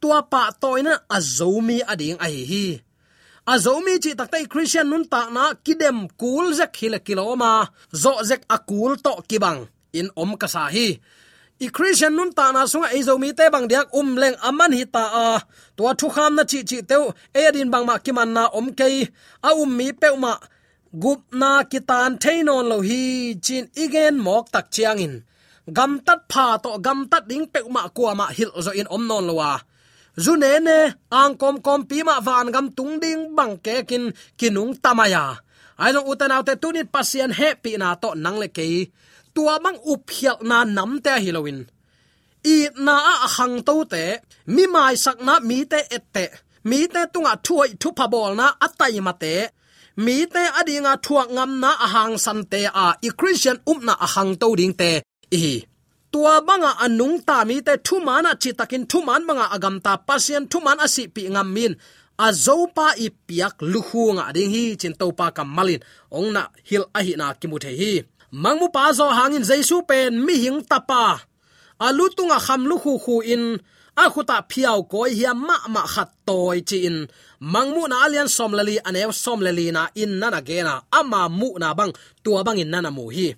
tua 0.00 0.18
pa 0.32 0.42
toina 0.62 0.92
azomi 1.16 1.78
ading 1.92 2.18
ai 2.26 2.38
hi 2.50 2.66
azomi 3.52 3.94
chi 4.02 4.10
taktai 4.18 4.44
christian 4.52 4.86
nun 4.90 5.04
ta 5.12 5.20
na 5.36 5.44
kidem 5.64 5.98
kul 6.20 6.46
zek 6.58 6.72
hil 6.80 6.94
kiloma 7.06 7.52
zo 8.02 8.12
zek 8.28 8.42
akul 8.56 8.92
to 9.04 9.12
kibang. 9.30 9.60
In 9.98 10.08
om 10.22 10.30
kasahi 10.42 10.74
hi 10.74 10.88
i 11.64 11.66
christian 11.74 12.14
nun 12.16 12.30
ta 12.38 12.46
na 12.54 12.62
sunga 12.70 13.18
mi 13.22 13.30
te 13.38 13.44
bang 13.54 13.66
diak 13.70 13.86
um 13.98 14.08
leng 14.22 14.36
aman 14.48 14.72
hi 14.78 14.84
ta 14.94 15.04
a. 15.26 15.28
To 15.76 15.82
thu 15.98 16.06
kham 16.14 16.32
na 16.38 16.42
chi 16.50 16.58
chi 16.68 16.78
teu 16.90 17.04
e 17.34 17.44
din 17.54 17.70
bang 17.72 17.86
ma 17.88 17.94
kiman 18.04 18.30
na 18.36 18.42
om 18.58 18.66
kei. 18.78 18.96
A 19.48 19.50
um 19.62 19.70
mi 19.78 19.86
pe 20.00 20.08
ma 20.24 20.32
gup 21.02 21.20
na 21.40 21.50
kitan 21.70 22.10
thainon 22.22 22.64
lo 22.70 22.78
hi 22.88 23.02
chin 23.44 23.64
igen 23.84 24.14
mok 24.26 24.44
tak 24.54 24.66
chiang 24.74 25.00
in. 25.06 25.14
Gam 25.76 25.92
tat 26.06 26.20
pha 26.32 26.46
to 26.64 26.70
gam 26.86 26.98
tat 27.10 27.24
ding 27.30 27.46
pe 27.52 27.60
ma 27.74 27.82
kwa 27.96 28.12
ma 28.20 28.26
hil 28.36 28.50
zo 28.64 28.70
in 28.80 28.88
om 28.96 29.02
non 29.10 29.24
lo 29.28 29.34
wa. 29.40 29.52
Zu 30.24 30.32
ne 30.42 30.76
ang 31.20 31.34
kom 31.40 31.56
kom 31.66 31.80
pi 31.90 31.98
ma 32.08 32.14
van 32.26 32.46
gam 32.54 32.66
tung 32.76 32.94
ding 33.02 33.20
bang 33.36 33.54
ke 33.64 33.74
kin 33.88 34.04
kinung 34.38 34.72
tamaya. 34.84 35.24
Ai 35.82 35.90
long 35.94 36.06
utan 36.12 36.34
autte 36.34 36.54
tunit 36.62 36.88
pasien 36.94 37.30
happy 37.40 37.72
na 37.78 37.94
to 38.02 38.08
nang 38.24 38.38
le 38.42 38.48
ke 38.56 38.64
tua 39.38 39.54
mang 39.64 39.78
uphial 39.92 40.38
na 40.50 40.58
nam 40.76 40.92
te 41.04 41.14
hilowin 41.24 41.60
i 42.54 42.58
na 42.86 42.96
a 43.14 43.28
hang 43.36 43.56
to 43.68 43.74
te, 43.92 44.04
mi 44.54 44.64
mai 44.74 44.94
sak 45.04 45.18
na 45.26 45.34
mi 45.48 45.58
te 45.72 45.80
ette 45.96 46.26
mi 46.68 46.78
te 46.94 47.02
tunga 47.12 47.34
thuai 47.46 47.70
thu 47.80 47.88
pa 47.98 48.06
bol 48.12 48.32
na 48.40 48.46
atai 48.66 49.00
ma 49.06 49.12
te. 49.22 49.34
Mi 50.04 50.16
te 50.34 50.42
adinga 50.58 50.92
thuak 51.04 51.28
ngam 51.36 51.52
na 51.62 51.70
ahang 51.86 52.14
san 52.24 52.40
te 52.52 52.60
a 52.84 52.86
i 53.06 53.10
christian 53.18 53.58
um 53.70 53.78
na 53.88 53.94
ahang 54.06 54.32
to 54.40 54.48
ding 54.60 54.74
te. 54.80 54.90
I 55.42 55.44
tua 56.12 56.34
banga 56.48 56.72
anung 56.84 57.16
ta 57.28 57.36
mi 57.48 57.56
te 57.66 57.74
thu 57.86 57.96
mana 58.08 58.30
chi 58.42 58.50
takin 58.58 58.84
thu 58.90 58.98
man 59.08 59.22
manga 59.28 59.46
agam 59.56 59.76
ta 59.84 59.92
pasien 60.08 60.44
thu 60.50 60.58
man 60.66 60.78
asi 60.86 61.02
pi 61.14 61.22
ngam 61.34 61.48
min. 61.56 61.72
A 62.26 62.28
zopa 62.44 62.86
i 63.04 63.06
piak 63.26 63.54
luhu 63.72 64.02
nga 64.16 64.24
ding 64.36 64.50
hi 64.54 64.62
chin 64.80 64.94
to 65.00 65.06
pa 65.18 65.26
kamalin 65.36 65.80
ong 66.16 66.28
na 66.34 66.42
hil 66.68 66.84
a 66.98 67.00
hi 67.06 67.12
na 67.20 67.26
kimuthe 67.40 67.70
hi 67.80 67.92
mangmu 68.32 68.68
pa 68.74 68.92
zo 68.92 69.06
hangin 69.18 69.44
jaisu 69.48 69.82
pen 69.88 70.12
mi 70.26 70.34
hing 70.44 70.60
tapa. 70.70 71.20
Alu 71.86 72.04
tunga 72.16 72.38
kham 72.46 72.62
lu 72.70 72.76
khu 72.82 72.92
khu 73.04 73.14
in. 73.34 73.44
A 74.02 74.04
khuta 74.12 74.36
phiao 74.50 74.80
koi 74.92 75.10
hiam 75.18 75.38
ma 75.48 75.56
ma 75.74 75.82
khat 75.94 76.10
toy 76.26 76.58
chi 76.68 76.78
in. 76.88 76.98
Mangmu 77.52 77.82
na 77.88 77.96
alian 78.04 78.28
som 78.36 78.52
lali 78.58 78.76
anew 78.88 79.10
som 79.22 79.40
lali 79.46 79.66
na 79.76 79.82
in 80.02 80.12
na 80.20 80.26
na 80.34 80.40
gena. 80.48 80.74
Ama 80.98 81.20
mu 81.38 81.48
na 81.62 81.68
bang, 81.78 81.92
tua 82.24 82.40
bang 82.46 82.60
in 82.62 82.70
nana 82.70 82.82
na 82.88 82.90
mu 82.96 83.04
hi. 83.16 83.28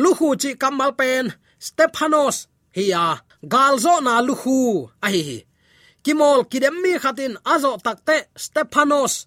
Lu 0.00 0.10
khu 0.18 0.28
chi 0.42 0.50
kamal 0.62 0.92
pen 1.00 1.24
stephanos 1.66 2.36
hi 2.76 2.84
galzo 3.52 3.94
na 4.06 4.12
lu 4.26 4.34
khu 4.42 4.56
a 5.06 5.08
hi 5.14 5.22
hi 5.28 5.38
kimol 6.04 6.44
kidem 6.50 6.76
mi 6.82 6.98
khatin, 7.02 7.34
azo 7.44 7.70
takte 7.84 8.16
stephanos 8.36 9.26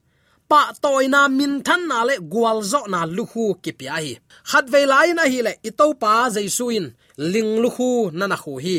pa 0.49 0.61
toina 0.83 1.21
min 1.37 1.53
than 1.65 1.81
na 1.89 1.97
le 2.09 2.15
gwal 2.33 2.59
zo 2.71 2.81
na 2.93 2.99
luhu 3.15 3.45
ki 3.63 3.71
pia 3.79 3.95
hi. 4.03 4.13
Khat 4.49 4.65
ve 4.73 4.81
lai 4.91 5.09
na 5.17 5.23
hi 5.31 5.39
le 5.47 5.53
ito 5.69 5.87
pa 6.01 6.11
jaisuin 6.33 6.85
ling 7.33 7.51
luhu 7.63 7.89
na 8.17 8.25
na 8.31 8.37
khu 8.43 8.53
hi. 8.65 8.77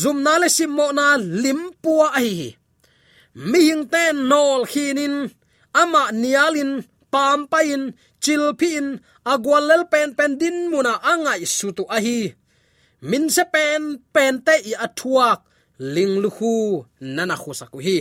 Zum 0.00 0.18
na 0.26 0.32
le 0.42 0.48
sim 0.56 0.70
mo 0.76 0.86
na 0.98 1.06
lim 1.42 1.60
pua 1.82 2.08
a 2.18 2.20
hi 2.26 2.50
mi 3.34 3.58
hing 3.68 3.84
te 3.92 4.02
nol 4.14 4.62
khinin, 4.72 5.14
ama 5.80 6.02
nialin, 6.14 6.72
pam 7.12 7.40
pain 7.52 7.82
chilpin 8.22 8.86
agwal 9.32 9.64
lel 9.70 9.84
pen 9.92 10.14
pen 10.18 10.32
din 10.40 10.56
muna 10.70 10.94
angai 11.12 11.42
sutu 11.56 11.84
a 11.96 11.98
hi. 12.04 12.18
Min 13.10 13.24
se 13.34 13.44
pen 13.54 13.82
pen 14.14 14.34
te 14.46 14.54
i 14.70 14.72
athuak 14.86 15.40
ling 15.94 16.14
lu 16.22 16.30
khu 16.36 16.52
nana 17.16 17.36
khu 17.42 17.50
saku 17.60 17.78
hi 17.86 17.98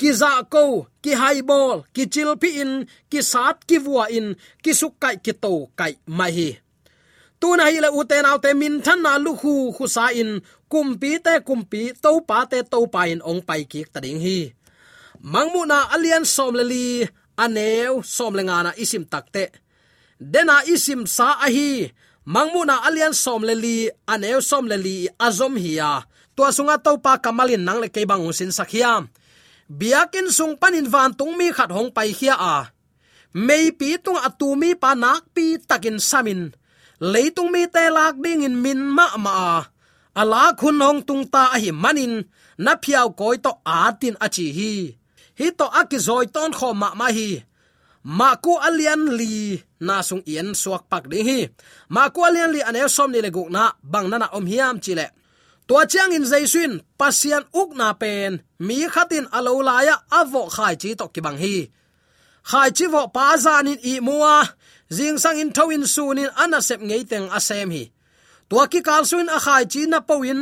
ki 0.00 0.10
za 0.20 0.32
ko 0.54 0.64
ki 1.04 1.12
hai 1.20 1.38
bol 1.50 1.84
ki 1.94 2.04
chil 2.12 2.30
pi 2.42 2.50
in, 2.62 2.72
ki 3.10 3.20
sat 3.32 3.56
ki 3.68 3.78
vua 3.84 4.04
in, 4.18 4.26
ki 4.64 4.72
suk 4.80 4.94
kai, 5.02 5.16
ki 5.24 5.32
to 5.42 5.52
kai 5.78 5.92
mai 6.18 6.32
hi. 6.38 6.50
Tu 7.40 7.48
na 7.58 7.64
hi 7.72 7.78
le 7.84 7.90
u 7.98 8.00
te 8.10 8.16
nau 8.24 8.36
te 8.44 8.50
min 8.60 8.74
than 8.84 9.00
na 9.04 9.12
lu 9.24 9.32
khu 9.40 9.54
khu 9.76 9.84
sa 9.96 10.06
in, 10.20 10.30
kum 10.72 10.88
pi 11.00 11.10
te 11.26 11.34
kum 11.46 11.60
pi 11.70 11.82
to 12.02 12.10
pa 12.28 12.38
te 12.50 12.58
to 12.72 12.78
pa 12.94 13.02
in 13.12 13.20
ong 13.30 13.42
pai 13.48 13.62
ki 13.70 13.80
ta 13.92 13.98
ding 14.04 14.20
hi. 14.26 14.38
Mangmu 15.32 15.60
na 15.70 15.78
alian 15.94 16.24
som 16.34 16.52
le 16.58 16.64
li 16.72 16.84
aneu 17.36 18.02
som 18.04 18.32
le 18.34 18.42
nga 18.46 18.58
na 18.66 18.70
isim 18.78 19.04
takte 19.12 19.44
dena 20.20 20.62
isim 20.70 21.06
sa 21.16 21.42
a 21.42 21.48
hi 21.50 21.90
mangmu 22.24 22.62
na 22.64 22.86
alian 22.86 23.14
som 23.14 23.42
le 23.42 23.54
li 23.54 23.76
aneu 24.06 24.38
som 24.40 24.64
le 24.70 24.78
li 24.78 24.96
azom 25.18 25.54
hi 25.58 25.72
ya 25.80 26.06
tua 26.34 26.54
sunga 26.54 26.78
to 26.78 26.92
pa 27.04 27.18
kamalin 27.18 27.62
nang 27.66 27.82
le 27.82 27.88
ke 27.94 28.06
bang 28.06 28.22
sin 28.30 28.54
sakhiam 28.54 29.10
biakin 29.68 30.28
sung 30.28 30.54
panin 30.60 30.88
van 30.88 31.12
tung 31.14 31.34
mi 31.38 31.48
khat 31.52 31.70
hong 31.72 31.90
pai 31.96 32.12
khia 32.12 32.34
a. 32.36 32.56
Mei 33.34 33.74
pi 33.74 33.98
tung 34.04 34.20
atumi 34.20 34.78
pa 34.78 34.94
nak 34.94 35.34
pi 35.34 35.58
takin 35.58 35.98
samin. 35.98 36.54
Leitung 37.02 37.50
mi 37.50 37.66
te 37.66 37.90
lak 37.90 38.14
ding 38.22 38.46
in 38.46 38.56
min 38.62 38.80
ma 38.96 39.06
ma 39.18 39.32
a. 39.52 39.54
Ala 40.20 40.54
khun 40.54 40.78
hong 40.78 41.02
tung 41.08 41.24
ta 41.32 41.42
a 41.54 41.58
hi 41.62 41.70
manin. 41.74 42.14
Na 42.64 42.72
phiao 42.82 43.10
koi 43.18 43.36
to 43.44 43.52
atin 43.66 44.16
achi 44.24 44.46
hi. 44.58 44.72
Hi 45.38 45.46
to 45.58 45.66
akizoi 45.80 46.26
ton 46.34 46.50
kho 46.58 46.68
ma 46.80 46.88
ma 46.94 47.08
hi. 47.16 47.42
Ma 48.04 48.36
ku 48.44 48.52
alian 48.60 49.02
li 49.18 49.58
na 49.86 50.04
sung 50.08 50.22
ien 50.32 50.54
suak 50.62 50.82
pak 50.90 51.04
ding 51.10 51.26
hi. 51.26 51.40
Ma 51.94 52.02
ku 52.14 52.20
alian 52.28 52.52
li 52.54 52.60
ane 52.68 52.80
som 52.96 53.10
ni 53.10 53.18
le 53.24 53.30
guk 53.36 53.50
na 53.50 53.72
bang 53.92 54.06
na 54.10 54.16
na 54.22 54.28
om 54.36 54.46
hiam 54.46 54.76
chile 54.84 55.06
tua 55.66 55.82
chiang 55.86 56.12
in 56.16 56.24
jaisuin 56.30 56.72
pasian 56.98 57.44
uk 57.60 57.70
na 57.78 57.88
pen, 58.00 58.32
mi 58.66 58.78
khatin 58.94 59.26
alo 59.36 59.54
laya 59.68 59.96
avo 60.20 60.42
khai 60.56 60.74
chi 60.82 60.90
to 60.98 61.06
ki 61.14 61.20
bang 61.24 61.38
hi. 61.42 61.56
Khai 62.50 62.68
chi 62.76 62.86
vo 62.92 63.02
pa 63.14 63.26
zan 63.44 63.68
in 63.72 63.80
i 63.92 63.94
muwa 64.06 64.36
jing 64.96 65.18
sang 65.22 65.40
in 65.42 65.50
thoin 65.56 65.84
sun 65.94 66.18
in 66.22 66.30
ana 66.42 66.60
sep 66.68 66.80
ngei 66.88 67.02
teng 67.10 67.26
asem 67.38 67.70
hi. 67.74 67.84
Tua 68.48 68.64
ki 68.72 68.80
kal 68.88 69.02
suin 69.10 69.28
a 69.36 69.38
khai 69.46 69.64
chi 69.72 69.82
na 69.92 69.98
powin 70.08 70.40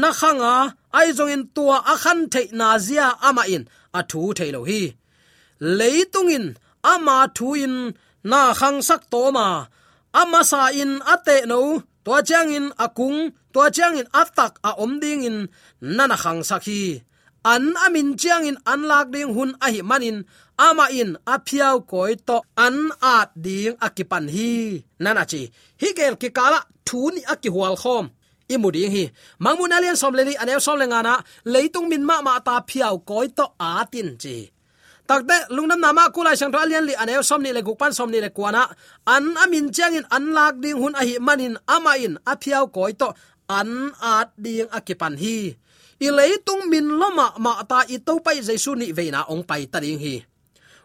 na 0.00 0.10
khanga, 0.20 0.54
ai 0.98 1.08
zong 1.16 1.32
in 1.34 1.44
tua 1.56 1.76
a 1.92 1.94
khan 2.02 2.20
thei 2.32 2.46
na 2.58 2.68
zia 2.86 3.06
ama 3.28 3.42
in, 3.54 3.64
a 3.98 4.00
thu 4.10 4.20
thei 4.38 4.50
lo 4.56 4.60
hi. 4.70 4.82
Leitungin 5.78 6.46
ama 6.92 7.16
thu 7.36 7.48
in, 7.64 7.76
na 8.30 8.40
khang 8.58 8.78
sak 8.88 9.02
to 9.12 9.22
ma 9.36 9.48
ama 10.20 10.40
sa 10.50 10.62
in 10.82 10.92
ate 11.14 11.36
no 11.50 11.60
tua 12.04 12.18
chiang 12.28 12.50
in 12.58 12.66
akung 12.84 13.20
tua 13.54 13.70
chiang 13.74 13.94
in 14.00 14.08
atak 14.20 14.58
a 14.68 14.70
om 14.84 14.92
ding 15.02 15.22
in 15.28 15.38
nana 15.96 16.16
khang 16.22 16.42
sakhi 16.42 16.82
an 17.44 17.76
amin 17.84 18.16
chiang 18.16 18.48
in 18.48 18.56
an 18.66 18.88
lak 18.88 19.12
ding 19.12 19.32
hun 19.36 19.52
a 19.60 19.68
hi 19.70 19.80
manin, 19.84 20.24
ama 20.58 20.88
in 20.90 21.16
a 21.26 21.38
phiao 21.38 21.86
koi 21.86 22.16
to 22.26 22.40
an 22.56 22.90
at 23.02 23.30
ding 23.36 23.76
akipan 23.76 24.26
hi. 24.34 24.82
Nana 24.98 25.24
chi, 25.30 25.52
hi 25.80 25.88
gel 25.96 26.16
ki 26.16 26.30
kala 26.30 26.60
thu 26.86 27.10
ni 27.14 27.20
akihual 27.32 27.76
khom. 27.76 28.08
Imuding 28.48 28.92
hi 28.96 29.04
mangmun 29.44 29.76
alian 29.76 29.96
som 29.96 30.14
leli 30.16 30.34
anew 30.40 30.60
som 30.60 30.78
lenga 30.80 31.00
na 31.04 31.14
leitung 31.44 31.88
min 31.88 32.04
ma 32.08 32.20
ma 32.26 32.40
ta 32.40 32.64
phiao 32.68 32.96
koi 33.04 33.28
to 33.28 33.44
atin 33.60 34.16
chi. 34.22 34.50
Takte 35.08 35.36
lungnam 35.52 35.80
nama 35.84 36.08
kulai 36.08 36.36
sang 36.40 36.52
to 36.52 36.56
alian 36.56 36.84
li 36.88 36.94
anew 36.96 37.20
som 37.20 37.42
ni 37.44 37.52
le 37.52 37.60
gupan 37.60 37.92
som 37.92 38.08
ni 38.08 38.24
le 38.24 38.30
kwana 38.36 38.62
an 39.06 39.36
amin 39.44 39.68
chang 39.76 39.94
in 39.98 40.06
an 40.16 40.32
lak 40.32 40.54
ding 40.64 40.80
hun 40.80 40.96
a 40.96 41.04
hi 41.04 41.20
manin, 41.20 41.60
ama 41.68 41.92
in 42.00 42.16
a 42.24 42.36
phiao 42.42 42.72
koi 42.72 42.92
to 43.00 43.12
an 43.48 43.92
at 44.00 44.32
ding 44.36 44.68
akipan 44.70 45.14
hi. 45.18 45.56
I 46.00 46.08
leitung 46.10 46.68
min 46.68 46.86
loma 47.00 47.32
ma 47.38 47.62
ta 47.70 47.84
i 47.94 47.96
to 48.06 48.20
pai 48.24 48.38
jaisu 48.46 48.72
ni 48.76 48.92
veina 48.92 49.20
ong 49.32 49.44
pai 49.48 49.62
ta 49.72 49.78
ding 49.84 49.98
hi. 50.04 50.14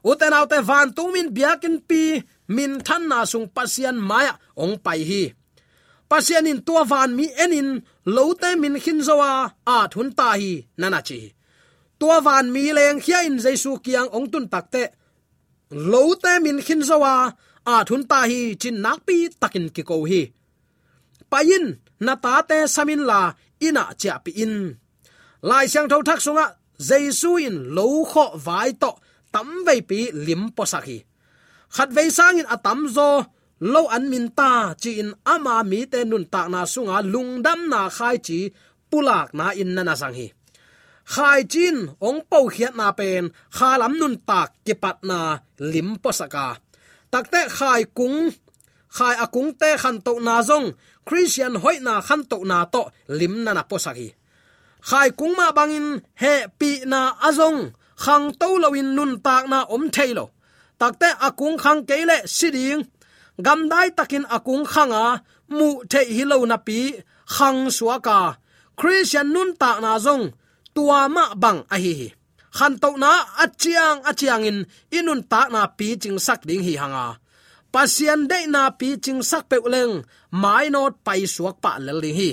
Uten 0.10 0.34
autte 0.38 0.58
van 0.70 0.94
tung 0.96 1.12
min 1.12 1.28
biakin 1.36 1.76
pi, 1.90 2.24
min 2.56 2.80
than 2.86 3.04
na 3.10 3.26
sung 3.26 3.48
pasian 3.56 3.98
maya 4.10 4.34
ong 4.56 4.76
pai 4.86 5.02
hi. 5.10 5.24
Pasian 6.10 6.48
in 6.52 6.62
tua 6.66 6.84
van 6.92 7.12
mi 7.18 7.26
enin 7.44 7.70
lote 8.16 8.50
min 8.62 8.76
khin 8.84 9.00
zawa 9.08 9.30
a 9.66 9.78
thun 9.92 10.10
ta 10.18 10.28
hi 10.42 10.52
nana 10.80 11.00
chi. 11.08 11.20
Tua 12.00 12.18
van 12.26 12.46
mi 12.54 12.64
leng 12.78 13.00
khia 13.04 13.20
in 13.28 13.38
jaisu 13.44 13.72
kiang 13.84 14.10
ong 14.16 14.28
tun 14.32 14.46
takte 14.54 14.84
lote 15.92 16.34
min 16.44 16.58
khin 16.66 16.82
zawa 16.90 17.14
a 17.74 17.76
thun 17.88 18.04
ta 18.10 18.20
hi, 18.32 18.42
chin 18.62 18.78
nak 18.84 19.00
pi 19.08 19.18
takin 19.42 19.66
ki 19.76 19.84
ko 19.90 19.96
hi 20.10 20.22
payin, 21.32 21.66
na 22.06 22.14
ta 22.24 22.34
te 22.50 22.58
samin 22.76 23.02
la, 23.10 23.22
ina 23.68 23.84
cha 24.02 24.14
pi 24.24 24.32
in. 24.44 24.56
Lai 25.50 25.66
sang 25.72 25.88
thau 25.92 26.02
thak 26.08 26.20
sunga 26.26 26.46
jaisu 26.88 27.32
in 27.48 27.58
lo 27.76 27.86
kho 28.12 28.26
vai 28.46 28.70
to, 28.82 28.92
tam 29.34 29.50
vei 29.66 29.82
pi 29.90 30.00
lim 30.26 30.44
po 30.56 30.64
sakhi 30.74 31.00
khat 31.76 31.90
vei 31.96 32.10
sang 32.18 32.40
in 32.42 32.50
atam 32.56 32.80
zo 32.96 33.10
lo 33.74 33.82
an 33.96 34.06
min 34.12 34.28
ta, 34.40 34.52
chi 34.82 34.92
in 35.02 35.12
ama 35.34 35.56
mi 35.72 35.80
te 35.92 36.00
nun 36.10 36.26
tak 36.34 36.48
na 36.54 36.62
sunga 36.74 36.98
lungdam 37.14 37.60
na 37.72 37.82
khai 37.98 38.18
chi, 38.28 38.40
pulak 38.90 39.28
na 39.38 39.46
in 39.62 39.72
na 39.76 39.82
na 39.84 39.94
sang 40.02 40.16
hi. 40.20 40.28
Khai 41.14 41.40
chin 41.52 41.78
ong 42.08 42.22
pau 42.30 42.46
khiat 42.54 42.74
na 42.80 42.88
pen, 43.00 43.24
kha 43.58 43.70
lam 43.82 43.94
nun 44.00 44.16
tak 44.30 44.50
ki 44.66 44.74
pat 44.84 44.98
na 45.10 45.20
lim 45.72 45.90
po 46.02 46.10
saka 46.20 46.48
takte 47.12 47.42
khai 47.58 47.82
kung 47.98 48.18
khai 48.98 49.16
akung 49.24 49.52
te 49.60 49.70
khan 49.82 49.98
to 50.06 50.14
na 50.28 50.36
zong, 50.50 50.68
christian 51.08 51.56
hoi 51.64 51.78
na 51.86 51.94
khan 52.08 52.22
to 52.30 52.38
na 52.50 52.58
to, 52.74 52.82
lim 53.18 53.34
na 53.46 53.52
na 53.54 53.64
posaki 53.70 54.10
khai 54.90 55.12
kung 55.20 55.36
ma 55.36 55.52
bangin 55.58 55.88
he 56.22 56.34
pi 56.60 56.72
na 56.92 57.02
azong 57.28 57.60
khang 58.04 58.28
to 58.40 58.50
lawin 58.64 58.90
nun 58.96 59.12
tak 59.26 59.44
na 59.52 59.60
om 59.76 59.84
thailo 59.96 60.26
takte 60.80 61.10
akung 61.28 61.58
khang 61.64 61.84
keile 61.90 62.18
siding, 62.36 62.88
gam 63.46 63.60
dai 63.72 63.90
takin 63.98 64.26
akung 64.36 64.64
khanga 64.74 65.04
mu 65.58 65.68
the 65.92 66.02
hi 66.16 66.24
lo 66.32 66.38
na 66.48 66.58
pi, 66.68 66.80
khang 67.36 67.60
suaka 67.78 68.20
christian 68.80 69.28
nun 69.36 69.50
tak 69.62 69.78
na 69.84 69.92
zong, 70.06 70.26
tua 70.76 71.00
ma 71.16 71.24
bang 71.36 71.60
a 71.76 71.78
hi 71.84 71.94
hi. 72.00 72.10
Khan 72.58 72.74
to 72.82 72.90
na 73.04 73.12
achiang 73.44 74.00
achiang 74.10 74.48
in, 74.50 74.60
inun 74.98 75.22
tak 75.32 75.48
na 75.54 75.62
pi 75.78 75.88
ching 76.02 76.18
sak 76.26 76.42
ding 76.48 76.64
hi 76.68 76.74
hanga 76.82 77.08
pasian 77.74 78.22
de 78.32 78.40
na 78.54 78.62
pi 78.80 78.90
ching 79.04 79.22
sak 79.30 79.44
pe 79.50 79.58
leng 79.74 79.94
mai 80.42 80.66
not 80.74 80.94
pai 81.06 81.22
suak 81.36 81.56
pa 81.64 81.72
le 81.86 81.94
ding 82.04 82.18
hi. 82.20 82.30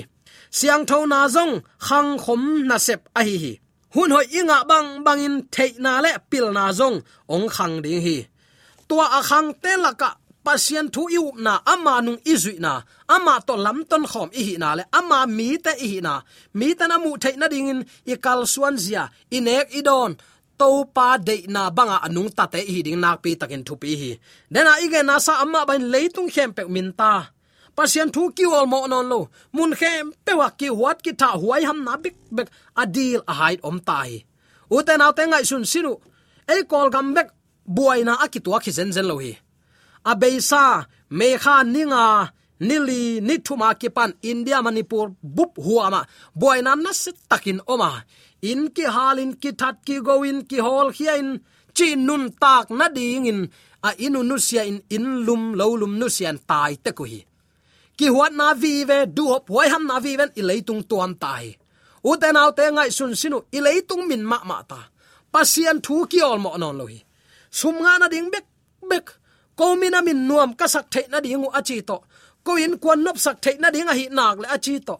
Siang 0.57 0.83
tho 0.89 0.97
na 1.11 1.19
zong, 1.35 1.53
khang 1.85 2.11
khom 2.23 2.41
na 2.69 2.77
sep 2.87 3.01
a 3.19 3.21
hi 3.27 3.35
hi. 3.43 3.53
Hun 3.93 4.11
hoi 4.15 4.27
inga 4.39 4.57
bang 4.69 4.89
bangin 5.05 5.35
thei 5.53 5.71
na 5.83 5.93
le 6.03 6.11
pil 6.29 6.47
na 6.57 6.65
zong, 6.79 6.97
ong 7.33 7.47
khang 7.55 7.75
ding 7.83 8.01
hi. 8.05 8.17
Tua 8.87 9.05
a 9.17 9.21
khang 9.29 9.49
te 9.63 9.71
laka 9.85 10.09
pasian 10.45 10.87
thu 10.93 11.01
iu 11.17 11.25
na, 11.45 11.53
ama 11.73 11.93
nung 12.05 12.21
izui 12.33 12.55
na, 12.65 12.73
ama 13.15 13.33
to 13.47 13.53
lam 13.65 13.79
ton 13.89 14.03
khom 14.11 14.29
i 14.39 14.41
hi 14.47 14.55
na 14.63 14.69
le, 14.77 14.83
ama 14.99 15.19
mi 15.37 15.47
te 15.65 15.71
i 15.85 15.87
hi 15.93 15.99
na. 16.07 16.13
Mi 16.59 16.67
ta 16.79 16.85
na 16.87 16.95
mu 17.03 17.11
thei 17.23 17.35
na 17.39 17.47
ding 17.53 17.69
in, 17.73 17.79
i 18.11 18.15
kal 18.25 18.41
suan 18.53 18.75
zia 18.83 19.03
inek 19.37 19.67
idon 19.79 20.11
to 20.59 20.67
pa 20.95 21.07
de 21.27 21.35
na 21.53 21.61
banga 21.77 21.97
anung 22.05 22.29
ta 22.37 22.45
te 22.53 22.59
hi 22.73 22.81
ding 22.85 22.99
nak 23.03 23.17
pi 23.23 23.31
takin 23.39 23.63
thu 23.67 23.73
pi 23.81 23.91
hi. 24.01 24.11
Dena 24.53 24.73
ige 24.85 25.01
na 25.05 25.15
sa 25.25 25.33
amma 25.43 25.61
ban 25.69 25.83
leitung 25.93 26.29
khem 26.33 26.51
pe 26.57 26.63
min 26.73 26.89
ta. 26.99 27.13
Pasian 27.75 28.09
thu 28.15 28.23
ki 28.37 28.45
ol 28.57 28.65
mo 28.71 28.79
non 28.91 29.05
lo. 29.11 29.19
Mun 29.55 29.71
khem 29.79 30.05
pe 30.25 30.31
wa 30.39 30.47
ki 30.59 30.69
wat 30.81 30.97
ki 31.05 31.11
tha 31.19 31.29
huai 31.41 31.61
ham 31.69 31.79
na 31.85 31.93
bik 32.03 32.15
bek 32.35 32.47
adil 32.81 33.19
a 33.31 33.33
hait 33.39 33.59
om 33.69 33.77
tai 33.87 34.11
na 34.99 35.07
te 35.17 35.23
ngai 35.29 35.45
sun 35.49 35.65
sinu 35.71 35.93
ei 36.51 36.61
kol 36.71 36.89
gam 36.93 37.07
bek 37.15 37.29
buai 37.75 37.99
na 38.07 38.13
aki 38.23 38.39
tua 38.45 38.57
khi 38.63 38.71
zen 38.77 38.91
zen 38.95 39.07
lo 39.11 39.15
hi. 39.23 39.33
Beisa 40.21 40.63
me 41.17 41.27
kha 41.43 41.55
ninga 41.73 42.05
nili 42.59 43.21
nithuma 43.21 43.73
kipan 43.75 44.13
india 44.21 44.61
manipur 44.61 45.11
bup 45.23 45.57
huama. 45.57 46.05
Boina 46.35 46.75
na 46.75 46.91
se 46.93 47.11
takin 47.29 47.61
oma. 47.67 48.03
In 48.41 48.69
ki 48.75 48.85
halin 48.95 49.33
ki 49.41 49.51
that 49.51 49.85
ki 49.85 49.99
goin 50.01 50.45
ki 50.49 50.57
hol 50.59 50.91
hiain 50.91 51.39
chi 51.73 51.95
nun 51.95 52.31
tak 52.41 52.69
na 52.69 52.87
ding 52.89 53.25
in 53.25 53.49
a 53.83 53.89
inu 54.05 54.23
nu 54.23 54.37
sia 54.37 54.63
in 54.63 54.81
in 54.89 55.25
lum 55.25 55.53
lo 55.59 55.65
lum 55.81 55.93
nu 55.99 56.07
sian 56.09 56.37
tai 56.49 56.73
te 56.83 56.91
ko 56.97 57.03
hi 57.03 57.21
ki 57.97 58.07
huat 58.13 58.33
na 58.39 58.53
vi 58.53 58.73
ve 58.89 58.99
du 59.05 59.23
hop 59.31 59.49
hoi 59.49 59.67
ham 59.73 59.83
na 59.89 59.99
vi 59.99 60.11
ven 60.19 60.31
i 60.39 60.41
leitung 60.49 60.83
tuam 60.89 61.11
tai. 61.23 61.45
U 62.09 62.11
te 62.21 62.29
nau 62.31 62.49
te 62.57 62.65
ngai 62.75 62.89
sun 62.97 63.13
sinu 63.21 63.37
i 63.57 63.59
leitung 63.67 64.03
min 64.09 64.23
ma 64.31 64.37
ma 64.49 64.57
ta. 64.69 64.79
Pasian 65.33 65.77
thu 65.85 65.95
ki 66.11 66.19
ol 66.29 66.39
mo 66.43 66.51
non 66.61 66.77
lo 66.79 66.85
hi 66.91 66.99
sum 67.59 67.75
nga 67.83 67.93
na 67.99 68.07
ding 68.13 68.29
bek 68.33 68.45
bek. 68.91 69.07
Ko 69.57 69.75
mina 69.81 69.99
min 70.07 70.19
nuam 70.27 70.51
ka 70.59 70.67
sak 70.73 70.85
the 70.93 71.01
na 71.11 71.17
ding 71.19 71.43
u 71.45 71.49
achi 71.59 71.81
to 71.89 71.97
ko 72.47 72.55
in 72.55 72.79
kwan 72.79 73.03
nop 73.03 73.17
sak 73.19 73.37
thei 73.43 73.55
na 73.59 73.67
ding 73.75 73.91
a 73.91 73.93
hi 73.99 74.05
nak 74.17 74.39
le 74.43 74.47
achi 74.55 74.79
to. 74.87 74.95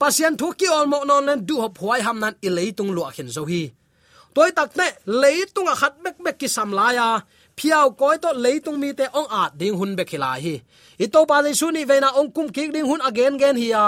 Pasian 0.00 0.34
thu 0.40 0.46
ki 0.60 0.68
ol 0.78 0.86
mo 0.92 0.98
non 1.08 1.28
len 1.28 1.40
du 1.48 1.54
hop 1.62 1.76
huai 1.82 2.00
ham 2.06 2.18
nan 2.22 2.34
i 2.46 2.48
leitung 2.58 2.92
lo 2.96 3.02
khin 3.16 3.28
zo 3.36 3.42
hi. 3.50 3.62
Toy 4.34 4.50
tak 4.56 4.70
ne 4.80 4.88
leitung 5.22 5.68
a 5.72 5.74
khat 5.80 5.94
bek 6.04 6.16
bek 6.24 6.36
ki 6.40 6.48
sam 6.56 6.70
la 6.78 6.86
ya 6.98 7.08
phiao 7.58 7.88
koi 8.00 8.16
to 8.22 8.30
leitung 8.44 8.78
mi 8.82 8.90
te 8.98 9.06
ong 9.20 9.28
at 9.42 9.52
ding 9.60 9.76
hun 9.80 9.92
be 9.98 10.04
khila 10.10 10.30
hi. 10.44 10.54
I 11.04 11.06
to 11.12 11.20
pa 11.30 11.36
su 11.60 11.66
ni 11.76 11.82
ve 11.90 11.96
na 12.00 12.08
ong 12.20 12.30
kum 12.36 12.48
ki 12.56 12.64
ding 12.74 12.88
hun 12.90 13.00
again 13.08 13.34
gen 13.40 13.56
hi 13.62 13.68
ya 13.76 13.84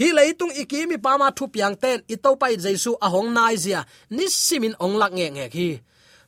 hi 0.00 0.08
leitung 0.18 0.52
iki 0.62 0.86
mi 0.90 0.96
pa 1.04 1.12
ma 1.20 1.28
thu 1.36 1.44
piang 1.54 1.76
ten, 1.82 1.98
i 2.14 2.16
to 2.24 2.30
pai 2.40 2.54
jesu 2.64 2.92
a 3.06 3.08
hong 3.14 3.30
nai 3.36 3.54
zia, 3.64 3.80
ni 4.16 4.26
simin 4.28 4.74
ong 4.84 4.94
lak 5.00 5.12
nge 5.18 5.28
nge 5.36 5.46
hi. 5.56 5.70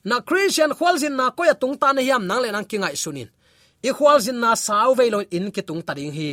Na 0.09 0.15
christian 0.27 0.71
khwalzin 0.77 1.15
na 1.19 1.25
ko 1.35 1.41
ya 1.49 1.55
tung 1.61 1.75
ta 1.81 1.91
na 1.91 2.01
hiam 2.01 2.23
nang 2.29 2.41
le 2.43 2.49
nang 2.51 2.67
kingai 2.71 2.95
sunin 3.03 3.29
i 3.83 3.89
khwalzin 3.97 4.39
na 4.43 4.51
sau 4.55 4.93
ve 4.97 5.09
lo 5.13 5.19
in 5.37 5.47
ki 5.55 5.61
tung 5.67 5.81
tading 5.87 6.13
hi. 6.17 6.31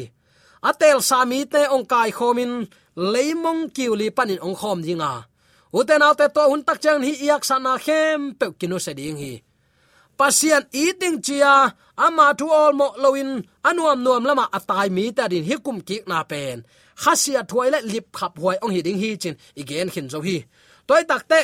Atel 0.69 0.99
sami 1.09 1.45
te 1.53 1.63
ong 1.75 1.87
kai 1.93 2.11
khomin 2.19 2.53
leimong 3.13 3.63
kiuli 3.75 4.09
panin 4.17 4.41
ong 4.47 4.57
khom 4.61 4.79
jinga 4.87 5.13
uten 5.79 6.05
autte 6.07 6.27
to 6.35 6.43
hun 6.51 6.63
tak 6.67 6.79
chang 6.83 7.03
hi 7.07 7.13
iak 7.27 7.43
sana 7.49 7.73
khem 7.85 8.21
pe 8.39 8.47
kinu 8.59 8.79
se 8.85 8.93
ding 8.99 9.19
hi. 9.23 9.33
Pasian 10.19 10.65
eating 10.83 11.19
chia 11.27 11.55
ama 12.07 12.27
thu 12.39 12.47
all 12.61 12.73
mo 12.81 12.89
loin 13.03 13.31
anuam 13.69 13.99
nuam 14.05 14.25
lama 14.29 14.45
atai 14.57 14.89
mi 14.97 15.05
ta 15.17 15.25
din 15.33 15.45
hikum 15.49 15.79
ki 15.89 15.97
na 16.11 16.19
pen. 16.31 16.59
Khasia 17.03 17.43
thoi 17.51 17.69
le 17.75 17.79
lip 17.93 18.07
khap 18.17 18.33
huai 18.41 18.57
ong 18.63 18.73
hi 18.75 18.81
ding 18.87 19.01
hi 19.03 19.11
chin, 19.23 19.35
igen 19.61 19.89
khin 19.95 20.07
zo 20.13 20.19
hi. 20.27 20.37
Toy 20.87 21.03
takte 21.11 21.41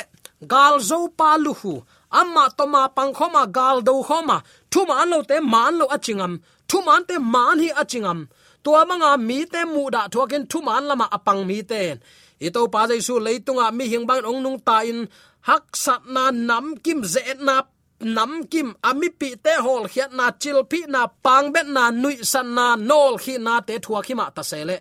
gal 0.51 0.75
zo 0.89 0.97
pa 1.19 1.29
lu 1.43 1.53
hu. 1.61 1.73
Amma 2.19 2.45
to 2.57 2.65
ma 2.73 2.81
pang 2.97 3.13
khoma, 3.17 3.43
gal 3.57 3.77
do 3.87 3.93
khoma 4.07 4.37
thu 4.71 4.81
man 4.89 5.05
lo 5.11 5.17
te 5.29 5.37
man 5.53 5.73
lo 5.79 5.85
achingam 5.95 6.33
thu 6.69 6.77
man 6.87 7.01
te 7.09 7.15
man 7.33 7.55
hi 7.63 7.69
achingam 7.81 8.19
tua 8.63 8.81
manga 8.89 9.11
mi 9.27 9.39
te 9.53 9.61
mu 9.73 9.83
da 9.95 10.01
thuakin 10.13 10.43
thu 10.51 10.57
man 10.67 10.83
lama 10.89 11.05
apang 11.17 11.41
mi 11.49 11.57
ten 11.71 11.95
ito 12.45 12.61
pa 12.73 12.81
jai 12.89 13.01
su 13.07 13.13
leitunga 13.25 13.65
mi 13.77 13.85
hing 13.91 14.05
bang 14.09 14.23
ong 14.29 14.39
nung 14.43 14.59
ta 14.67 14.77
in 14.91 14.99
hak 15.47 15.65
sat 15.83 16.01
na 16.15 16.23
nam 16.49 16.65
kim 16.83 16.99
ze 17.13 17.21
na, 17.47 17.55
nam 18.15 18.31
kim 18.51 18.69
ami 18.89 19.09
pi 19.19 19.29
te 19.45 19.53
hol 19.65 19.83
khiat 19.93 20.11
na 20.19 20.25
chil 20.41 20.59
pi 20.71 20.79
na 20.93 21.01
pang 21.25 21.47
bet 21.53 21.67
na 21.75 21.83
nui 22.01 22.15
san 22.31 22.47
na 22.57 22.67
nol 22.89 23.13
khi 23.23 23.35
na 23.45 23.53
te 23.67 23.73
thua 23.83 23.99
khi 24.05 24.13
ma 24.19 24.25
ta 24.35 24.43
sele. 24.51 24.77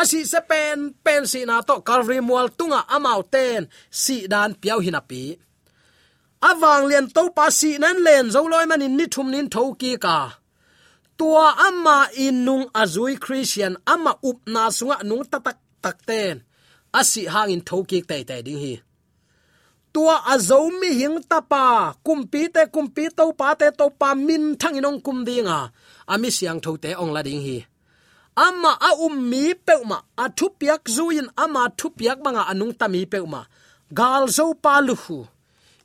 Asi 0.00 0.20
se 0.24 0.40
pen 0.50 0.78
pen 1.04 1.22
si 1.32 1.40
na 1.44 1.56
to 1.68 1.74
calvary 1.88 2.20
mual 2.28 2.48
tunga 2.58 2.80
amau 2.96 3.20
ten. 3.34 3.60
Si 4.02 4.16
dan 4.32 4.50
piau 4.60 4.78
hinapi 4.84 5.22
awang 6.50 6.84
lian 6.90 7.06
to 7.16 7.22
pa 7.36 7.46
si 7.58 7.70
nan 7.82 7.98
len 8.06 8.26
zo 8.34 8.40
loi 8.52 8.66
man 8.70 8.84
in 8.86 8.94
ni 8.98 9.06
thum 9.14 9.28
nin 9.32 9.46
tho 9.54 9.62
ki 9.80 9.92
ka. 10.04 10.18
Tua 11.18 11.46
ama 11.68 11.98
inung 12.26 12.66
azui 12.82 13.14
christian, 13.24 13.74
ama 13.94 14.12
up 14.28 14.38
na 14.54 14.62
sunga 14.76 14.96
nung 15.08 15.24
tatak 15.30 15.58
takten 15.84 16.36
asi 16.98 17.22
hangin 17.32 17.62
tho 17.68 17.76
ki 17.90 17.98
te 18.08 18.18
te 18.28 18.36
ding 18.46 18.60
hi. 18.64 18.74
Tua 19.92 20.16
azomi 20.32 20.90
hing 21.00 21.18
tapa 21.30 21.64
kumpi 22.06 22.42
te 22.54 22.62
kumpi 22.74 23.04
to 23.18 23.24
pa 23.40 23.48
te, 23.60 23.68
to 23.78 23.86
pa 24.00 24.08
min 24.26 24.44
thang 24.60 24.76
inong 24.78 25.00
kum 25.04 25.18
dinga 25.28 25.60
ami 26.12 26.28
siang 26.36 26.60
tho 26.64 26.72
te 26.82 26.90
ong 27.02 27.12
la 27.16 27.22
ding 27.28 27.42
hi. 27.46 27.58
Ama 28.46 28.72
a 28.88 28.90
um 29.04 29.14
mi 29.30 29.52
peuma 29.66 29.98
a 30.22 30.24
thu 30.36 30.46
piak 30.58 30.82
zuin 30.96 31.28
ama 31.44 31.62
thu 31.78 31.86
piak 31.98 32.18
manga 32.24 32.42
anung 32.50 32.72
tami 32.80 33.00
peuma 33.12 33.42
gal 33.98 34.24
zo 34.36 34.44
pa 34.64 34.74
lu 34.86 34.94
hu 35.02 35.18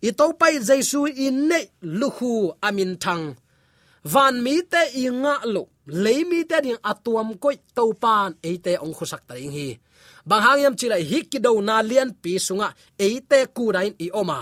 i 0.01 0.12
to 0.12 0.33
pai 0.39 0.60
jesu 0.67 1.05
in 1.07 1.47
ne 1.49 1.60
luhu 1.99 2.53
amin 2.67 2.97
thang. 3.03 3.36
Van 4.03 4.36
mi 4.43 4.62
te 4.71 4.81
i 5.03 5.05
nga 5.21 5.36
lo 5.53 5.63
le 6.03 6.13
mi 6.29 6.43
te 6.49 6.57
ding 6.65 6.79
atuam 6.83 7.29
koi 7.43 7.55
to 7.75 7.83
pan 8.03 8.36
e 8.43 8.51
te 8.65 8.73
ong 8.83 8.95
khusak 8.97 9.21
ta 9.27 9.33
ding 9.39 9.51
hi. 9.57 9.67
Bang 10.27 10.43
hangyam 10.45 10.75
chila 10.79 10.97
hi 11.10 11.19
ki 11.31 11.39
do 11.45 11.51
na 11.67 11.75
lian 11.89 12.10
pi 12.21 12.31
sunga 12.47 12.69
e 12.99 13.10
te 13.29 13.39
ku 13.55 13.71
rain 13.75 13.93
i 14.05 14.07
oma. 14.21 14.39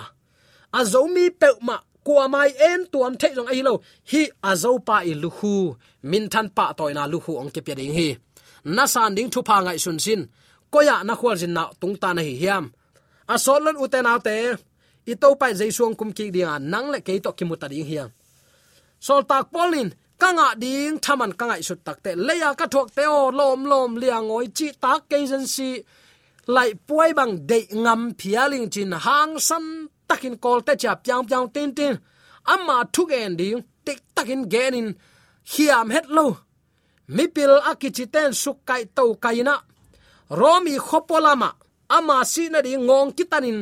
Azomi 0.80 1.26
ma 1.68 1.76
kwa 2.06 2.28
mai 2.28 2.52
en 2.70 2.82
tuam 2.92 3.14
the 3.22 3.28
jong 3.36 3.50
ai 3.54 3.62
lo, 3.68 3.74
hi 4.12 4.22
azo 4.44 4.72
pa 4.88 4.98
i 5.12 5.14
luhu. 5.24 5.76
Min 6.04 6.26
than 6.34 6.48
pa 6.58 6.74
toy 6.78 6.94
na 6.94 7.04
luhu 7.14 7.32
ong 7.42 7.52
ke 7.54 7.62
pe 7.66 7.74
ding 7.80 7.94
hi. 7.98 8.08
Na 8.76 8.84
san 8.94 9.16
ding 9.16 9.30
thu 9.34 9.42
pa 9.50 9.56
ngai 9.62 9.80
sun 9.84 10.00
sin, 10.06 10.22
koya 10.74 10.96
na 11.08 11.14
khwal 11.20 11.38
jin 11.42 11.54
na 11.58 11.64
tung 11.80 11.96
ta 12.02 12.10
na 12.14 12.22
hi 12.28 12.34
hiam. 12.42 12.66
A 13.34 13.36
sol 13.46 13.66
uten 13.84 14.10
autte 14.12 14.36
i 15.12 15.14
to 15.22 15.28
pai 15.42 15.54
jai 15.60 15.72
suang 15.78 15.96
kum 16.00 16.12
ki 16.18 16.26
ding 16.36 16.52
nang 16.72 16.88
le 16.94 17.00
ke 17.06 17.20
to 17.26 17.32
ki 17.38 17.46
muta 17.50 17.68
ding 17.72 17.86
hiang 17.92 18.12
sol 19.06 19.22
tak 19.30 19.46
polin, 19.54 19.90
kanga 20.22 20.48
ding 20.64 20.98
thaman 21.06 21.32
kanga 21.40 21.56
isut 21.62 21.80
takte 21.86 22.12
leya 22.28 22.50
ka 22.60 22.66
thok 22.74 22.88
te, 22.96 23.04
o, 23.06 23.30
lom 23.40 23.62
lom, 23.72 23.92
liang, 24.02 24.28
oi, 24.38 24.48
chi 24.58 24.68
tak 24.84 25.02
ke 25.10 25.18
jen 25.30 25.46
si 25.56 25.70
lai 26.56 26.72
puai 26.88 27.12
bang 27.18 27.34
de 27.50 27.60
ngam 27.84 28.02
phialing 28.20 28.68
chin 28.74 28.92
hang 29.06 29.34
san 29.48 29.66
takin 30.08 30.36
kol 30.44 30.60
te 30.68 30.74
cha 30.82 30.92
pyang 31.04 31.24
pyang 31.30 31.48
tin 31.54 31.70
tin. 31.78 31.94
Amma 32.54 32.78
thuk 32.94 33.12
en 33.12 33.34
ding 33.40 33.62
tik 33.86 34.00
takin 34.16 34.42
genin 34.54 34.88
hiam 35.52 35.88
het 35.96 36.08
lo. 36.18 36.26
Mipil 37.16 37.54
akichiten 37.72 38.32
sukkai 38.44 38.84
to 38.96 39.04
kaina 39.24 39.56
romi 40.40 40.76
khopolama. 40.88 41.50
Ama 41.98 42.18
si 42.32 42.44
na 42.50 42.60
ngong 42.62 43.12
kitanin 43.18 43.60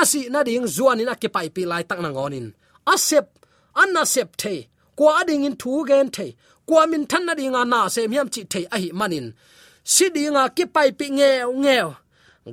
asi 0.00 0.20
na 0.32 0.40
ding 0.48 0.66
zuanin 0.74 1.12
akipai 1.14 1.48
pi 1.54 1.62
lai 1.70 1.84
tak 1.88 2.00
na 2.04 2.10
ngonin 2.14 2.48
asep, 2.86 3.26
anna 3.74 4.06
sep 4.06 4.36
the. 4.36 4.66
Kwa 4.96 5.20
ading 5.20 5.44
in 5.44 5.56
thu 5.56 5.86
gen 5.86 6.10
the. 6.10 6.34
Kwa 6.66 6.86
min 6.86 7.06
than 7.06 7.26
na 7.26 7.34
ding 7.34 7.52
na 7.52 7.88
se 7.88 8.06
miam 8.06 8.28
chi 8.32 8.42
the 8.48 8.66
a 8.70 8.78
hi 8.78 8.90
manin. 8.92 9.34
Si 9.82 10.08
ding 10.10 10.36
a 10.36 10.48
ke 10.50 10.64
pai 10.72 10.90
pi 10.92 11.06
nge 11.10 11.30
nge 11.62 11.94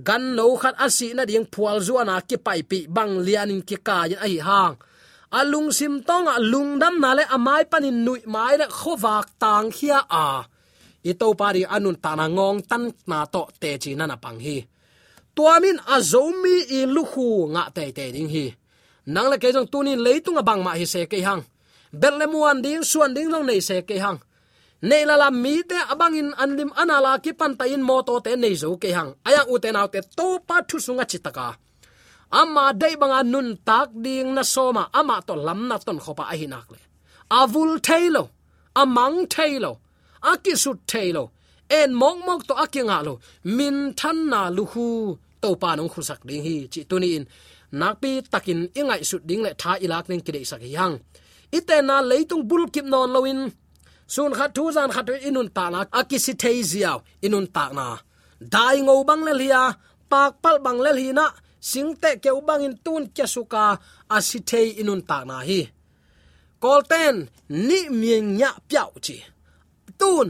gan 0.03 0.35
no 0.35 0.55
khat 0.57 0.75
asi 0.79 1.13
na 1.13 1.25
ding 1.25 1.45
phual 1.45 1.79
zuana 1.79 2.21
ke 2.29 2.37
pai 2.45 2.61
pi 2.69 2.87
bang 2.95 3.13
lianin 3.25 3.61
ke 3.69 3.77
ka 3.87 3.97
yin 4.09 4.19
a 4.25 4.27
hi 4.27 4.39
hang. 4.47 4.75
Alung 5.39 5.71
sim 5.71 6.03
tong 6.03 6.27
a 6.27 6.39
lung 6.39 6.79
dam 6.79 6.99
na 6.99 7.13
le 7.13 7.23
amai 7.35 7.63
panin 7.71 8.03
nui 8.05 8.21
mai 8.33 8.55
le 8.61 8.67
khowak 8.67 9.27
tang 9.41 9.71
khia 9.71 9.99
a. 10.09 10.27
I 11.03 11.13
pari 11.39 11.61
anun 11.75 11.97
ta 12.03 12.11
tan 12.69 12.83
na 13.09 13.25
to 13.33 13.41
te 13.61 13.77
chi 13.83 13.91
na 13.95 14.05
na 14.05 14.15
pang 14.23 14.39
hi 14.45 14.57
tuamin 15.41 15.77
azomi 15.95 16.55
i 16.77 16.79
luhu 16.95 17.27
nga 17.53 17.63
te 17.75 17.83
te 17.97 18.05
ding 18.15 18.29
hi. 18.35 18.45
Nang 19.13 19.27
le 19.31 19.37
ke 19.41 19.49
jong 19.55 19.69
tunin 19.73 20.01
leitung 20.05 20.37
abang 20.41 20.61
ma 20.65 20.71
hi 20.79 20.85
se 20.93 21.01
ke 21.11 21.17
hang. 21.27 21.41
Betlemuan 22.01 22.61
ding, 22.65 22.83
suan 22.91 23.11
ding 23.15 23.29
long 23.33 23.45
nei 23.49 23.61
se 23.67 23.81
ke 23.89 23.95
hang. 24.03 24.19
Nei 24.89 25.03
la 25.09 25.15
la 25.21 25.29
mi 25.43 25.55
te 25.69 25.79
abangin 25.93 26.29
anlim 26.43 26.69
anala 26.81 27.11
ki 27.23 27.31
pan 27.39 27.53
ta 27.59 27.65
in 27.73 27.81
moto 27.89 28.13
te 28.25 28.31
nei 28.43 28.53
zo 28.61 28.77
ke 28.81 28.89
hang. 28.97 29.09
Aya 29.27 29.41
u 29.53 29.57
te 29.63 29.69
naw 29.73 29.87
te 29.93 29.99
to 30.17 30.27
pa 30.47 30.55
thu 30.67 30.77
sunga 30.85 31.05
chitaka 31.11 31.47
amma 32.41 32.65
dei 32.81 32.95
banga 33.01 33.19
nun 33.33 33.49
tak 33.67 33.89
ding 34.05 34.29
na 34.35 34.43
soma 34.53 34.83
ama 34.99 35.15
to 35.27 35.33
lam 35.47 35.61
na 35.69 35.75
ton 35.85 35.99
khopa 36.03 36.23
a 36.33 36.35
hinak 36.41 36.67
le. 36.73 36.79
Avul 37.39 37.73
thailo 37.87 38.23
amang 38.81 39.17
thailo 39.33 39.71
akisut 40.31 40.79
thailo 40.91 41.23
en 41.79 41.89
mong 42.01 42.19
mong 42.27 42.43
to 42.47 42.53
akinga 42.63 42.97
lo. 43.07 43.13
Min 43.57 43.75
than 43.99 44.17
na 44.31 44.41
luhu 44.57 44.87
to 45.41 45.49
pa 45.61 45.69
nong 45.75 45.91
khusak 45.93 46.21
ding 46.27 46.43
hi 46.47 46.55
chi 46.73 46.81
tuni 46.89 47.09
in. 47.17 47.25
Nakpi 47.79 48.11
takin 48.33 48.59
ingai 48.79 49.01
su 49.09 49.17
ding 49.29 49.41
le 49.45 49.51
tha 49.61 49.71
ilak 49.85 50.05
ning 50.09 50.21
kidei 50.25 50.45
sak 50.51 50.61
yang 50.75 50.95
ite 51.57 51.77
na 51.87 51.95
leitung 52.09 52.43
bul 52.49 52.63
kip 52.73 52.85
non 52.93 53.09
loin 53.15 53.39
sun 54.13 54.31
khat 54.37 54.51
thu 54.55 54.63
zan 54.75 54.89
khat 54.95 55.07
inun 55.29 55.49
ta 55.55 55.65
na. 55.73 55.79
Akisi 55.99 56.33
theiziaw 56.41 56.97
inun 57.25 57.47
ta 57.55 57.65
na. 57.77 57.85
Dai 58.53 58.77
ngo 58.85 58.95
bang 59.09 59.23
le 59.27 59.33
lia 59.41 59.63
pak 60.11 60.31
pal 60.43 60.57
bang 60.65 60.79
le 60.85 60.91
hi 60.99 61.11
na. 61.19 61.25
Singte 61.69 62.11
ke 62.23 62.29
ubang 62.39 62.63
in 62.67 62.75
tun 62.85 63.03
kya 63.15 63.27
suka 63.33 63.65
asithei 64.15 64.67
inun 64.81 65.01
ta 65.09 65.17
na 65.29 65.37
hi. 65.49 65.61
Kolten 66.63 67.15
ni 67.67 67.79
mien 68.01 68.25
nya 68.39 68.49
piao 68.69 68.91
chi. 69.05 69.17
Tun, 69.99 70.27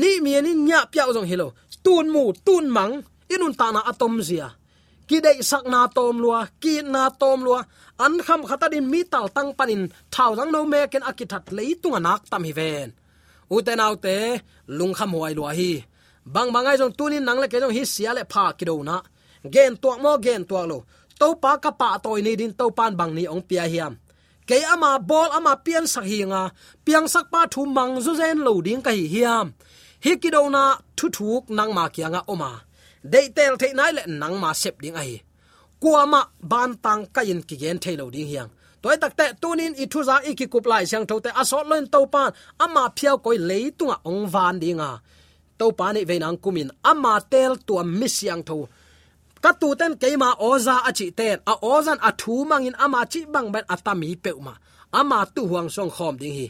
ni 0.00 0.10
mien 0.24 0.44
ni 0.44 0.52
nya 0.68 0.80
piao 0.92 1.10
jong 1.14 1.28
hilo 1.30 1.48
tun 1.84 2.06
mu, 2.14 2.32
tun 2.46 2.68
mang 2.76 2.94
inun 3.34 3.54
ta 3.60 3.66
na 3.74 3.80
atom 3.90 4.14
zia. 4.28 4.48
Ki 5.08 5.18
dei 5.24 5.38
sak 5.50 5.64
na 5.72 5.80
tom 5.96 6.16
lua, 6.22 6.40
ki 6.62 6.74
na 6.94 7.02
tom 7.20 7.38
lua. 7.46 7.60
An 8.04 8.14
kham 8.26 8.42
khata 8.48 8.66
din 8.72 8.86
mi 8.92 9.00
tal 9.12 9.26
tang 9.36 9.50
panin, 9.58 9.82
thau 10.14 10.30
dang 10.38 10.50
no 10.54 10.60
me 10.72 10.80
ken 10.92 11.02
akithat 11.10 11.44
leitung 11.56 11.96
anak 11.98 12.20
tam 12.30 12.42
hi 12.46 12.52
ven. 12.58 12.88
Uten 13.54 13.82
autte 13.86 14.16
lung 14.78 14.94
kham 14.98 15.10
huai 15.14 15.34
lua 15.38 15.50
hi. 15.58 15.72
Bang 16.34 16.50
bangai 16.54 16.78
jong 16.80 16.94
tunin 16.98 17.24
nang 17.26 17.38
le 17.42 17.46
ke 17.52 17.58
jong 17.62 17.74
hi 17.76 17.82
sia 17.92 18.10
le 18.14 18.22
pha 18.32 18.44
ki 18.58 18.64
do 18.70 18.76
na. 18.88 18.96
Gen 19.54 19.72
tuak 19.82 19.98
mo, 20.04 20.12
gen 20.24 20.42
tuak 20.48 20.66
lo. 20.70 20.78
To 21.20 21.26
pa 21.42 21.52
ka 21.64 21.70
pa 21.80 21.88
toy 22.04 22.20
ni 22.22 22.32
din 22.40 22.52
to 22.58 22.66
pan 22.78 22.92
bang 22.98 23.12
ni 23.16 23.24
ong 23.34 23.42
pia 23.48 23.64
hiam. 23.72 23.92
Ke 24.48 24.56
ama 24.74 24.90
bol, 25.10 25.28
ama 25.38 25.52
pian 25.64 25.86
sak 25.92 26.06
hi 26.10 26.20
nga. 26.30 26.42
Piang 26.84 27.06
sak 27.14 27.26
pa 27.32 27.40
thu 27.52 27.62
mang 27.76 27.92
zu 28.04 28.12
zen 28.20 28.38
lo 28.46 28.52
ding 28.66 28.82
ka 28.86 28.90
hi 28.98 29.04
hiam. 29.14 29.46
Hi 30.04 30.12
ki 30.22 30.28
do 30.34 30.42
na 30.54 30.64
thu 30.98 31.06
thuk 31.16 31.44
nang 31.56 31.70
ma 31.76 31.84
kia 31.94 32.08
nga 32.12 32.22
oma 32.32 32.52
dei 33.02 33.28
tel 33.36 33.56
the 33.56 33.72
nai 33.72 33.92
le 33.92 34.02
nang 34.06 34.36
ma 34.40 34.52
sep 34.52 34.80
ding 34.82 34.96
ai 34.96 35.22
kuama 35.80 36.20
ban 36.40 36.70
tang 36.84 37.06
ka 37.14 37.22
in 37.22 37.42
ki 37.42 37.56
gen 37.56 37.78
thelo 37.78 38.10
ding 38.10 38.28
hiang. 38.28 38.50
Toy 38.82 38.96
tak 38.96 39.12
te 39.16 39.26
tunin 39.40 39.74
i 39.82 39.84
thu 39.92 40.00
za 40.08 40.16
i 40.24 40.32
ki 40.38 40.46
kup 40.52 40.66
lai 40.66 40.84
siang 40.90 41.06
thote 41.08 41.30
aso 41.40 41.58
loin 41.68 41.86
to 41.92 42.00
pan 42.14 42.32
ama 42.64 42.82
phiao 42.96 43.16
koi 43.24 43.38
leitunga 43.48 43.96
ong 44.04 44.24
à 44.26 44.30
van 44.34 44.56
dinga 44.62 44.90
to 45.58 45.66
pan 45.78 45.92
ni 45.94 46.04
veinang 46.04 46.38
kumin 46.42 46.70
ama 46.90 47.14
tel 47.32 47.52
tua 47.66 47.82
mi 47.84 48.08
siang 48.08 48.42
tho 48.48 48.68
ka 49.42 49.50
tu 49.60 49.68
ten 49.80 49.92
keima 50.00 50.30
oza 50.48 50.76
achi 50.88 51.06
ten 51.18 51.36
a 51.52 51.54
ozan 51.72 51.98
a 52.08 52.10
thu 52.20 52.34
mangin 52.50 52.76
ama 52.84 53.00
chi 53.12 53.20
bang 53.34 53.48
ben 53.54 53.64
atami 53.74 54.16
peuma 54.24 54.54
ama 55.00 55.18
tu 55.34 55.42
huang 55.50 55.68
song 55.74 55.92
khom 55.96 56.14
ding 56.20 56.34
hi. 56.38 56.46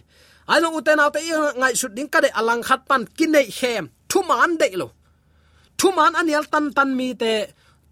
Ai 0.51 0.59
lo 0.63 0.69
uten 0.79 1.03
autte 1.05 1.21
ngai 1.61 1.75
sut 1.81 1.93
ding 1.97 2.11
ka 2.13 2.19
de 2.25 2.31
alang 2.41 2.63
khat 2.69 2.81
pan 2.89 3.03
kinai 3.17 3.47
hem 3.59 3.85
thu 4.11 4.19
man 4.29 4.53
de 4.61 4.69
lo 4.81 4.89
thu 5.81 5.89
man 5.97 6.13
anial 6.21 6.45
tan 6.53 6.67
tan 6.77 6.91
mi 6.99 7.09
te 7.23 7.33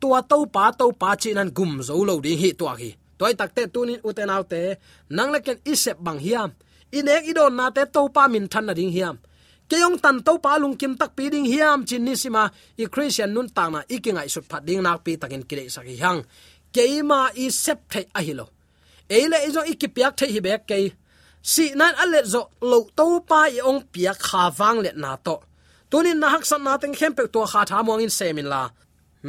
tua 0.01 0.20
to 0.31 0.37
pa 0.55 0.64
to 0.79 0.87
pa 1.01 1.11
chi 1.22 1.31
nan 1.33 1.48
gum 1.57 1.72
zo 1.88 1.94
lo 2.09 2.14
ding 2.24 2.38
hi 2.42 2.51
tua 2.61 2.72
hi. 2.81 2.90
Toy 3.18 3.33
takte 3.40 3.62
tunin 3.74 4.01
uten 4.09 4.31
autte 4.37 4.61
nang 5.16 5.31
leken 5.35 5.59
isep 5.72 5.96
bang 6.07 6.20
hiam. 6.27 6.51
Inek 6.98 7.22
idon 7.31 7.53
na 7.59 7.66
te 7.77 7.83
to 7.94 8.03
pa 8.14 8.22
min 8.33 8.46
than 8.53 8.64
na 8.66 8.72
ding 8.79 8.92
hiam. 8.96 9.16
Keyong 9.70 9.96
tan 10.05 10.16
to 10.27 10.33
pa 10.44 10.53
lung 10.62 10.77
kim 10.81 10.92
tak 11.01 11.11
pi 11.16 11.24
ding 11.33 11.48
hiam, 11.53 11.79
chin 11.88 12.05
ni 12.05 12.14
sima 12.22 12.44
i 12.83 12.85
christian 12.94 13.31
nun 13.35 13.48
ta 13.57 13.64
na 13.72 13.81
ikingai 13.94 14.29
sut 14.35 14.44
phat 14.51 14.62
ding 14.68 14.83
nak 14.83 14.98
pi 15.05 15.12
takin 15.20 15.42
kile 15.48 15.64
saki 15.74 15.96
hang 16.05 16.20
keima 16.74 17.20
i 17.44 17.48
sep 17.62 17.79
the 17.92 18.01
a 18.18 18.20
hilo 18.27 18.46
eile 19.16 19.38
izo 19.48 19.61
ikipiak 19.72 20.12
the 20.18 20.27
hi 20.35 20.40
bek 20.46 20.62
ke 20.68 20.79
si 21.53 21.64
nan 21.81 21.94
alet 22.03 22.27
zo 22.33 22.42
lo 22.70 22.79
to 22.98 23.07
pa 23.29 23.40
i 23.57 23.61
ong 23.70 23.81
piak 23.92 24.18
kha 24.27 24.42
wang 24.59 24.79
let 24.85 24.96
na 24.96 25.16
to 25.27 25.37
tunin 25.90 26.18
na 26.20 26.29
hak 26.35 26.44
san 26.51 26.62
na 26.64 26.72
teng 26.81 26.96
khem 26.98 27.12
pe 27.18 27.24
to 27.35 27.40
kha 27.53 27.61
tha 27.68 27.79
mong 27.87 28.03
in 28.05 28.12
semin 28.18 28.48
la. 28.53 28.62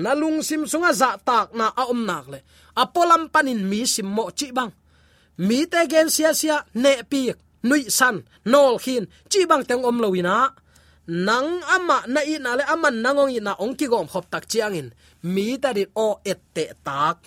Na 0.04 0.12
lung 0.22 0.40
sim 0.48 0.64
sunga 0.72 0.92
za 1.02 1.10
tak 1.28 1.48
na 1.60 1.66
a 1.82 1.84
om 1.94 2.02
nak 2.10 2.26
le. 2.32 2.40
Apolam 2.82 3.24
panin 3.34 3.62
mi 3.70 3.82
sim 3.94 4.08
mo 4.16 4.24
chi 4.38 4.48
bang. 4.58 4.72
Mi 5.48 5.60
te 5.72 5.82
gen 5.92 6.08
sia 6.16 6.32
sia 6.40 6.58
ne 6.84 6.94
pi 7.12 7.22
nui 7.68 7.84
san, 7.98 8.16
nol 8.52 8.76
khin, 8.84 9.04
chi 9.32 9.42
bang 9.50 9.64
teng 9.68 9.84
om 9.90 9.98
loina 10.04 10.36
nang 11.28 11.50
ama 11.76 11.98
na 12.14 12.22
i 12.22 12.38
na 12.38 12.54
le 12.54 12.64
aman 12.74 12.96
nangong 13.04 13.34
i 13.34 13.40
na 13.42 13.58
ong 13.64 13.74
ki 13.74 13.90
gom 13.92 14.08
khop 14.12 14.26
tak 14.30 14.46
chiang 14.52 14.78
in. 14.80 14.90
Mi 15.34 15.58
ta 15.58 15.74
dit 15.74 15.90
o 15.96 16.08
et 16.32 16.40
te 16.54 16.66
tak. 16.86 17.18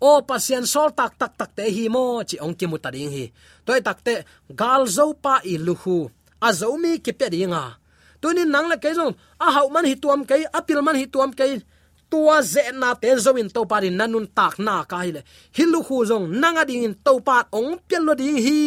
O 0.00 0.24
pasien 0.28 0.64
sol 0.72 0.90
tak 0.96 1.12
tak 1.20 1.32
tak 1.36 1.50
te 1.56 1.64
hi 1.76 1.84
mo, 1.92 2.24
chi 2.28 2.36
ong 2.44 2.56
ki 2.58 2.66
mu 2.70 2.76
ta 2.80 2.88
ding 2.94 3.12
hi. 3.12 3.24
Toy 3.66 3.80
tak 3.84 4.00
te, 4.06 4.14
gal 4.60 4.88
zo 4.96 5.12
pa 5.12 5.34
i 5.44 5.54
lu 5.66 5.74
hu. 5.82 6.08
A 6.40 6.48
zo 6.56 6.76
mi 6.80 6.96
ki 7.04 7.12
pe 7.12 7.28
dinga 7.28 7.64
tunin 8.22 8.50
nang 8.54 8.68
le 8.70 8.76
ke 8.82 8.90
a 9.44 9.46
hau 9.54 9.68
man 9.74 9.84
hi 9.90 9.94
tuam 10.02 10.20
ke 10.28 10.36
apil 10.58 10.80
man 10.86 10.96
hi 11.00 11.06
tuam 11.14 11.30
ke 11.38 11.46
tua 12.10 12.42
ze 12.42 12.62
na 12.72 12.94
te 12.94 13.10
zo 13.24 13.30
to 13.54 13.60
pa 13.70 13.76
din 13.82 13.96
nanun 13.98 14.26
tak 14.38 14.54
na 14.66 14.84
ka 14.90 14.96
hi 15.04 15.10
le 15.16 15.20
hilu 15.56 15.80
khu 15.86 15.96
zong 16.10 16.26
nanga 16.40 16.62
ding 16.68 16.84
in 16.88 16.94
to 17.06 17.12
pa 17.26 17.36
ong 17.58 17.72
pel 17.88 18.02
lo 18.06 18.14
ding 18.14 18.38
hi. 18.46 18.60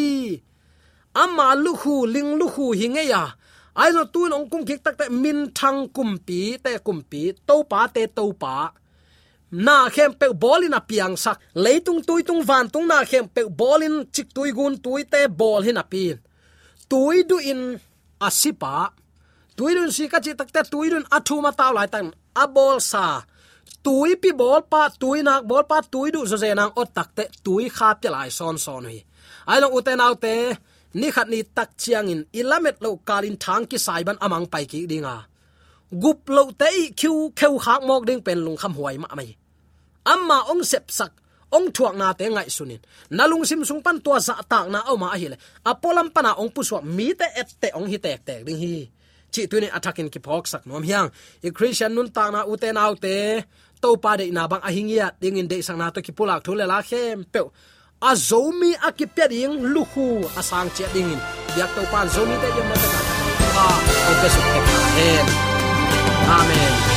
Ama 1.24 1.56
lu 1.64 1.74
khu, 1.82 2.06
ling 2.14 2.32
lu 2.40 2.48
khu 2.56 2.66
hi 2.80 2.88
nge 2.96 3.04
ya 3.14 3.24
à. 3.24 3.36
ai 3.82 3.90
zo 3.96 4.04
tu 4.14 4.20
ong 4.38 4.48
kum 4.52 4.62
kik 4.70 4.82
tak 4.86 4.96
te 5.00 5.06
min 5.24 5.40
thang 5.58 5.80
kum 5.96 6.12
pi 6.28 6.40
te 6.64 6.72
kum 6.86 7.00
pi 7.10 7.22
to 7.48 7.56
pa 7.72 7.82
te 7.96 8.04
to 8.18 8.26
pa. 8.42 8.56
Na 9.66 9.78
khem 9.96 10.12
pe 10.20 10.28
bolin 10.44 10.78
a 10.80 10.82
piang 10.90 11.16
sak. 11.24 11.38
Leitung 11.64 12.02
tuitung 12.08 12.42
van 12.50 12.66
tung 12.74 12.88
na 12.92 12.98
khem 13.10 13.26
pe 13.36 13.42
bolin 13.60 13.96
chik 14.14 14.28
tui 14.36 14.50
gun 14.58 14.74
tui 14.84 15.02
te 15.14 15.22
bol 15.40 15.62
hin 15.68 15.82
a 15.84 15.86
pin. 15.92 16.18
Tui 16.90 17.18
du 17.30 17.38
in 17.52 17.62
asipa 18.28 18.76
tuirun 19.60 19.92
si 19.96 20.08
ka 20.12 20.20
chi 20.24 20.32
tak 20.40 20.50
te 20.56 20.62
tui 20.72 20.88
athu 21.18 21.36
ma 21.44 21.52
taw 21.60 21.72
lai 21.78 21.88
tan. 21.94 22.08
Abol 22.44 22.78
sa. 22.92 23.06
Tui 23.86 24.12
pi 24.22 24.30
bol 24.42 24.62
pa, 24.72 24.82
tui 25.02 25.20
nak 25.28 25.42
bol 25.50 25.64
pa, 25.72 25.78
tui 25.94 26.08
du 26.16 26.22
zo 26.32 26.38
ze 26.44 26.50
nang 26.60 26.72
ot 26.82 26.90
takte 26.98 27.24
tui 27.46 27.66
kha 27.78 27.90
pe 28.02 28.08
lai 28.16 28.30
son 28.40 28.58
son 28.66 28.86
hi 28.92 29.00
ai 29.50 29.58
long 29.62 29.74
uten 29.78 30.04
autte 30.06 30.34
ni 31.00 31.08
khat 31.16 31.28
ni 31.34 31.40
tak 31.58 31.70
chiang 31.82 32.10
in. 32.14 32.22
Ilamet 32.40 32.78
lo 32.84 32.90
kalin 33.10 33.38
thang 33.44 33.66
ki 33.70 33.78
saiban 33.86 34.18
amang 34.26 34.46
pai 34.54 34.66
ki 34.72 34.80
dinga 34.92 35.16
gup 36.04 36.30
lo 36.36 36.44
te 36.62 36.70
khiu, 37.00 37.14
kheu 37.40 37.58
khak 37.66 37.82
mok 37.88 38.04
ding 38.08 38.22
pen 38.26 38.40
lung 38.46 38.58
kham 38.62 38.74
huai 38.78 38.98
ma 39.02 39.10
mai. 39.18 39.30
Amma 40.14 40.38
ong 40.52 40.64
sep 40.72 40.86
sak, 40.98 41.12
ong 41.56 41.68
thuak 41.76 41.96
na 41.98 42.14
te 42.20 42.26
ngai 42.30 42.50
sunin 42.58 42.82
nalung 43.18 43.46
sim 43.50 43.62
sung 43.66 43.82
pan 43.86 43.98
tua 44.06 44.18
za 44.28 44.36
tak 44.52 44.66
na 44.74 44.80
oma 44.94 45.08
hi 45.22 45.28
le. 45.34 45.38
Apolam 45.72 46.08
pana 46.16 46.32
ong 46.42 46.52
puswa 46.56 46.80
mi 46.98 47.08
te 47.20 47.28
et 47.42 47.50
te 47.62 47.68
ong 47.78 47.88
hi 47.92 47.98
tek 48.06 48.20
tek 48.28 48.42
ding 48.48 48.60
hi 48.64 48.76
chi 49.34 49.48
tu 49.52 49.58
attack 49.58 50.00
in 50.00 50.10
ki 50.10 50.20
phok 50.20 50.48
sak 50.48 50.66
nom 50.66 50.84
hiang. 50.84 51.08
I 51.44 51.50
christian 51.50 51.96
nun 51.96 52.10
ta 52.12 52.30
na 52.30 52.44
uten 52.52 52.78
autte 52.84 53.46
to 53.82 53.90
pa 54.04 54.12
de 54.20 54.32
na 54.32 54.48
bang 54.48 54.62
ahingia 54.62 55.12
ding 55.22 55.38
in 55.38 55.48
de 55.48 55.62
sang 55.62 55.78
na 55.78 55.90
to 55.90 56.02
ki 56.02 56.12
pulak 56.12 56.44
thule 56.44 56.66
la 56.72 56.82
khem. 56.82 57.26
Pe 57.34 57.40
a 58.10 58.12
zomi 58.30 58.72
a 58.88 58.90
ki 58.92 59.06
pe 59.16 59.26
ding 59.28 59.54
lu 59.74 59.84
hu 59.92 60.06
a 60.40 60.42
sang 60.50 60.70
che 60.76 60.86
ding 60.94 61.12
in. 61.14 61.22
Yak 61.58 61.70
to 61.76 61.82
pan 61.92 62.08
zomi 62.16 62.36
te 62.42 62.50
de 62.56 62.64
ma 62.70 62.76
ta 63.40 63.48
ka 63.56 63.66
o 64.10 64.14
ke 64.22 64.28
su 64.34 64.42
ke 64.46 65.10
amen. 66.38 66.89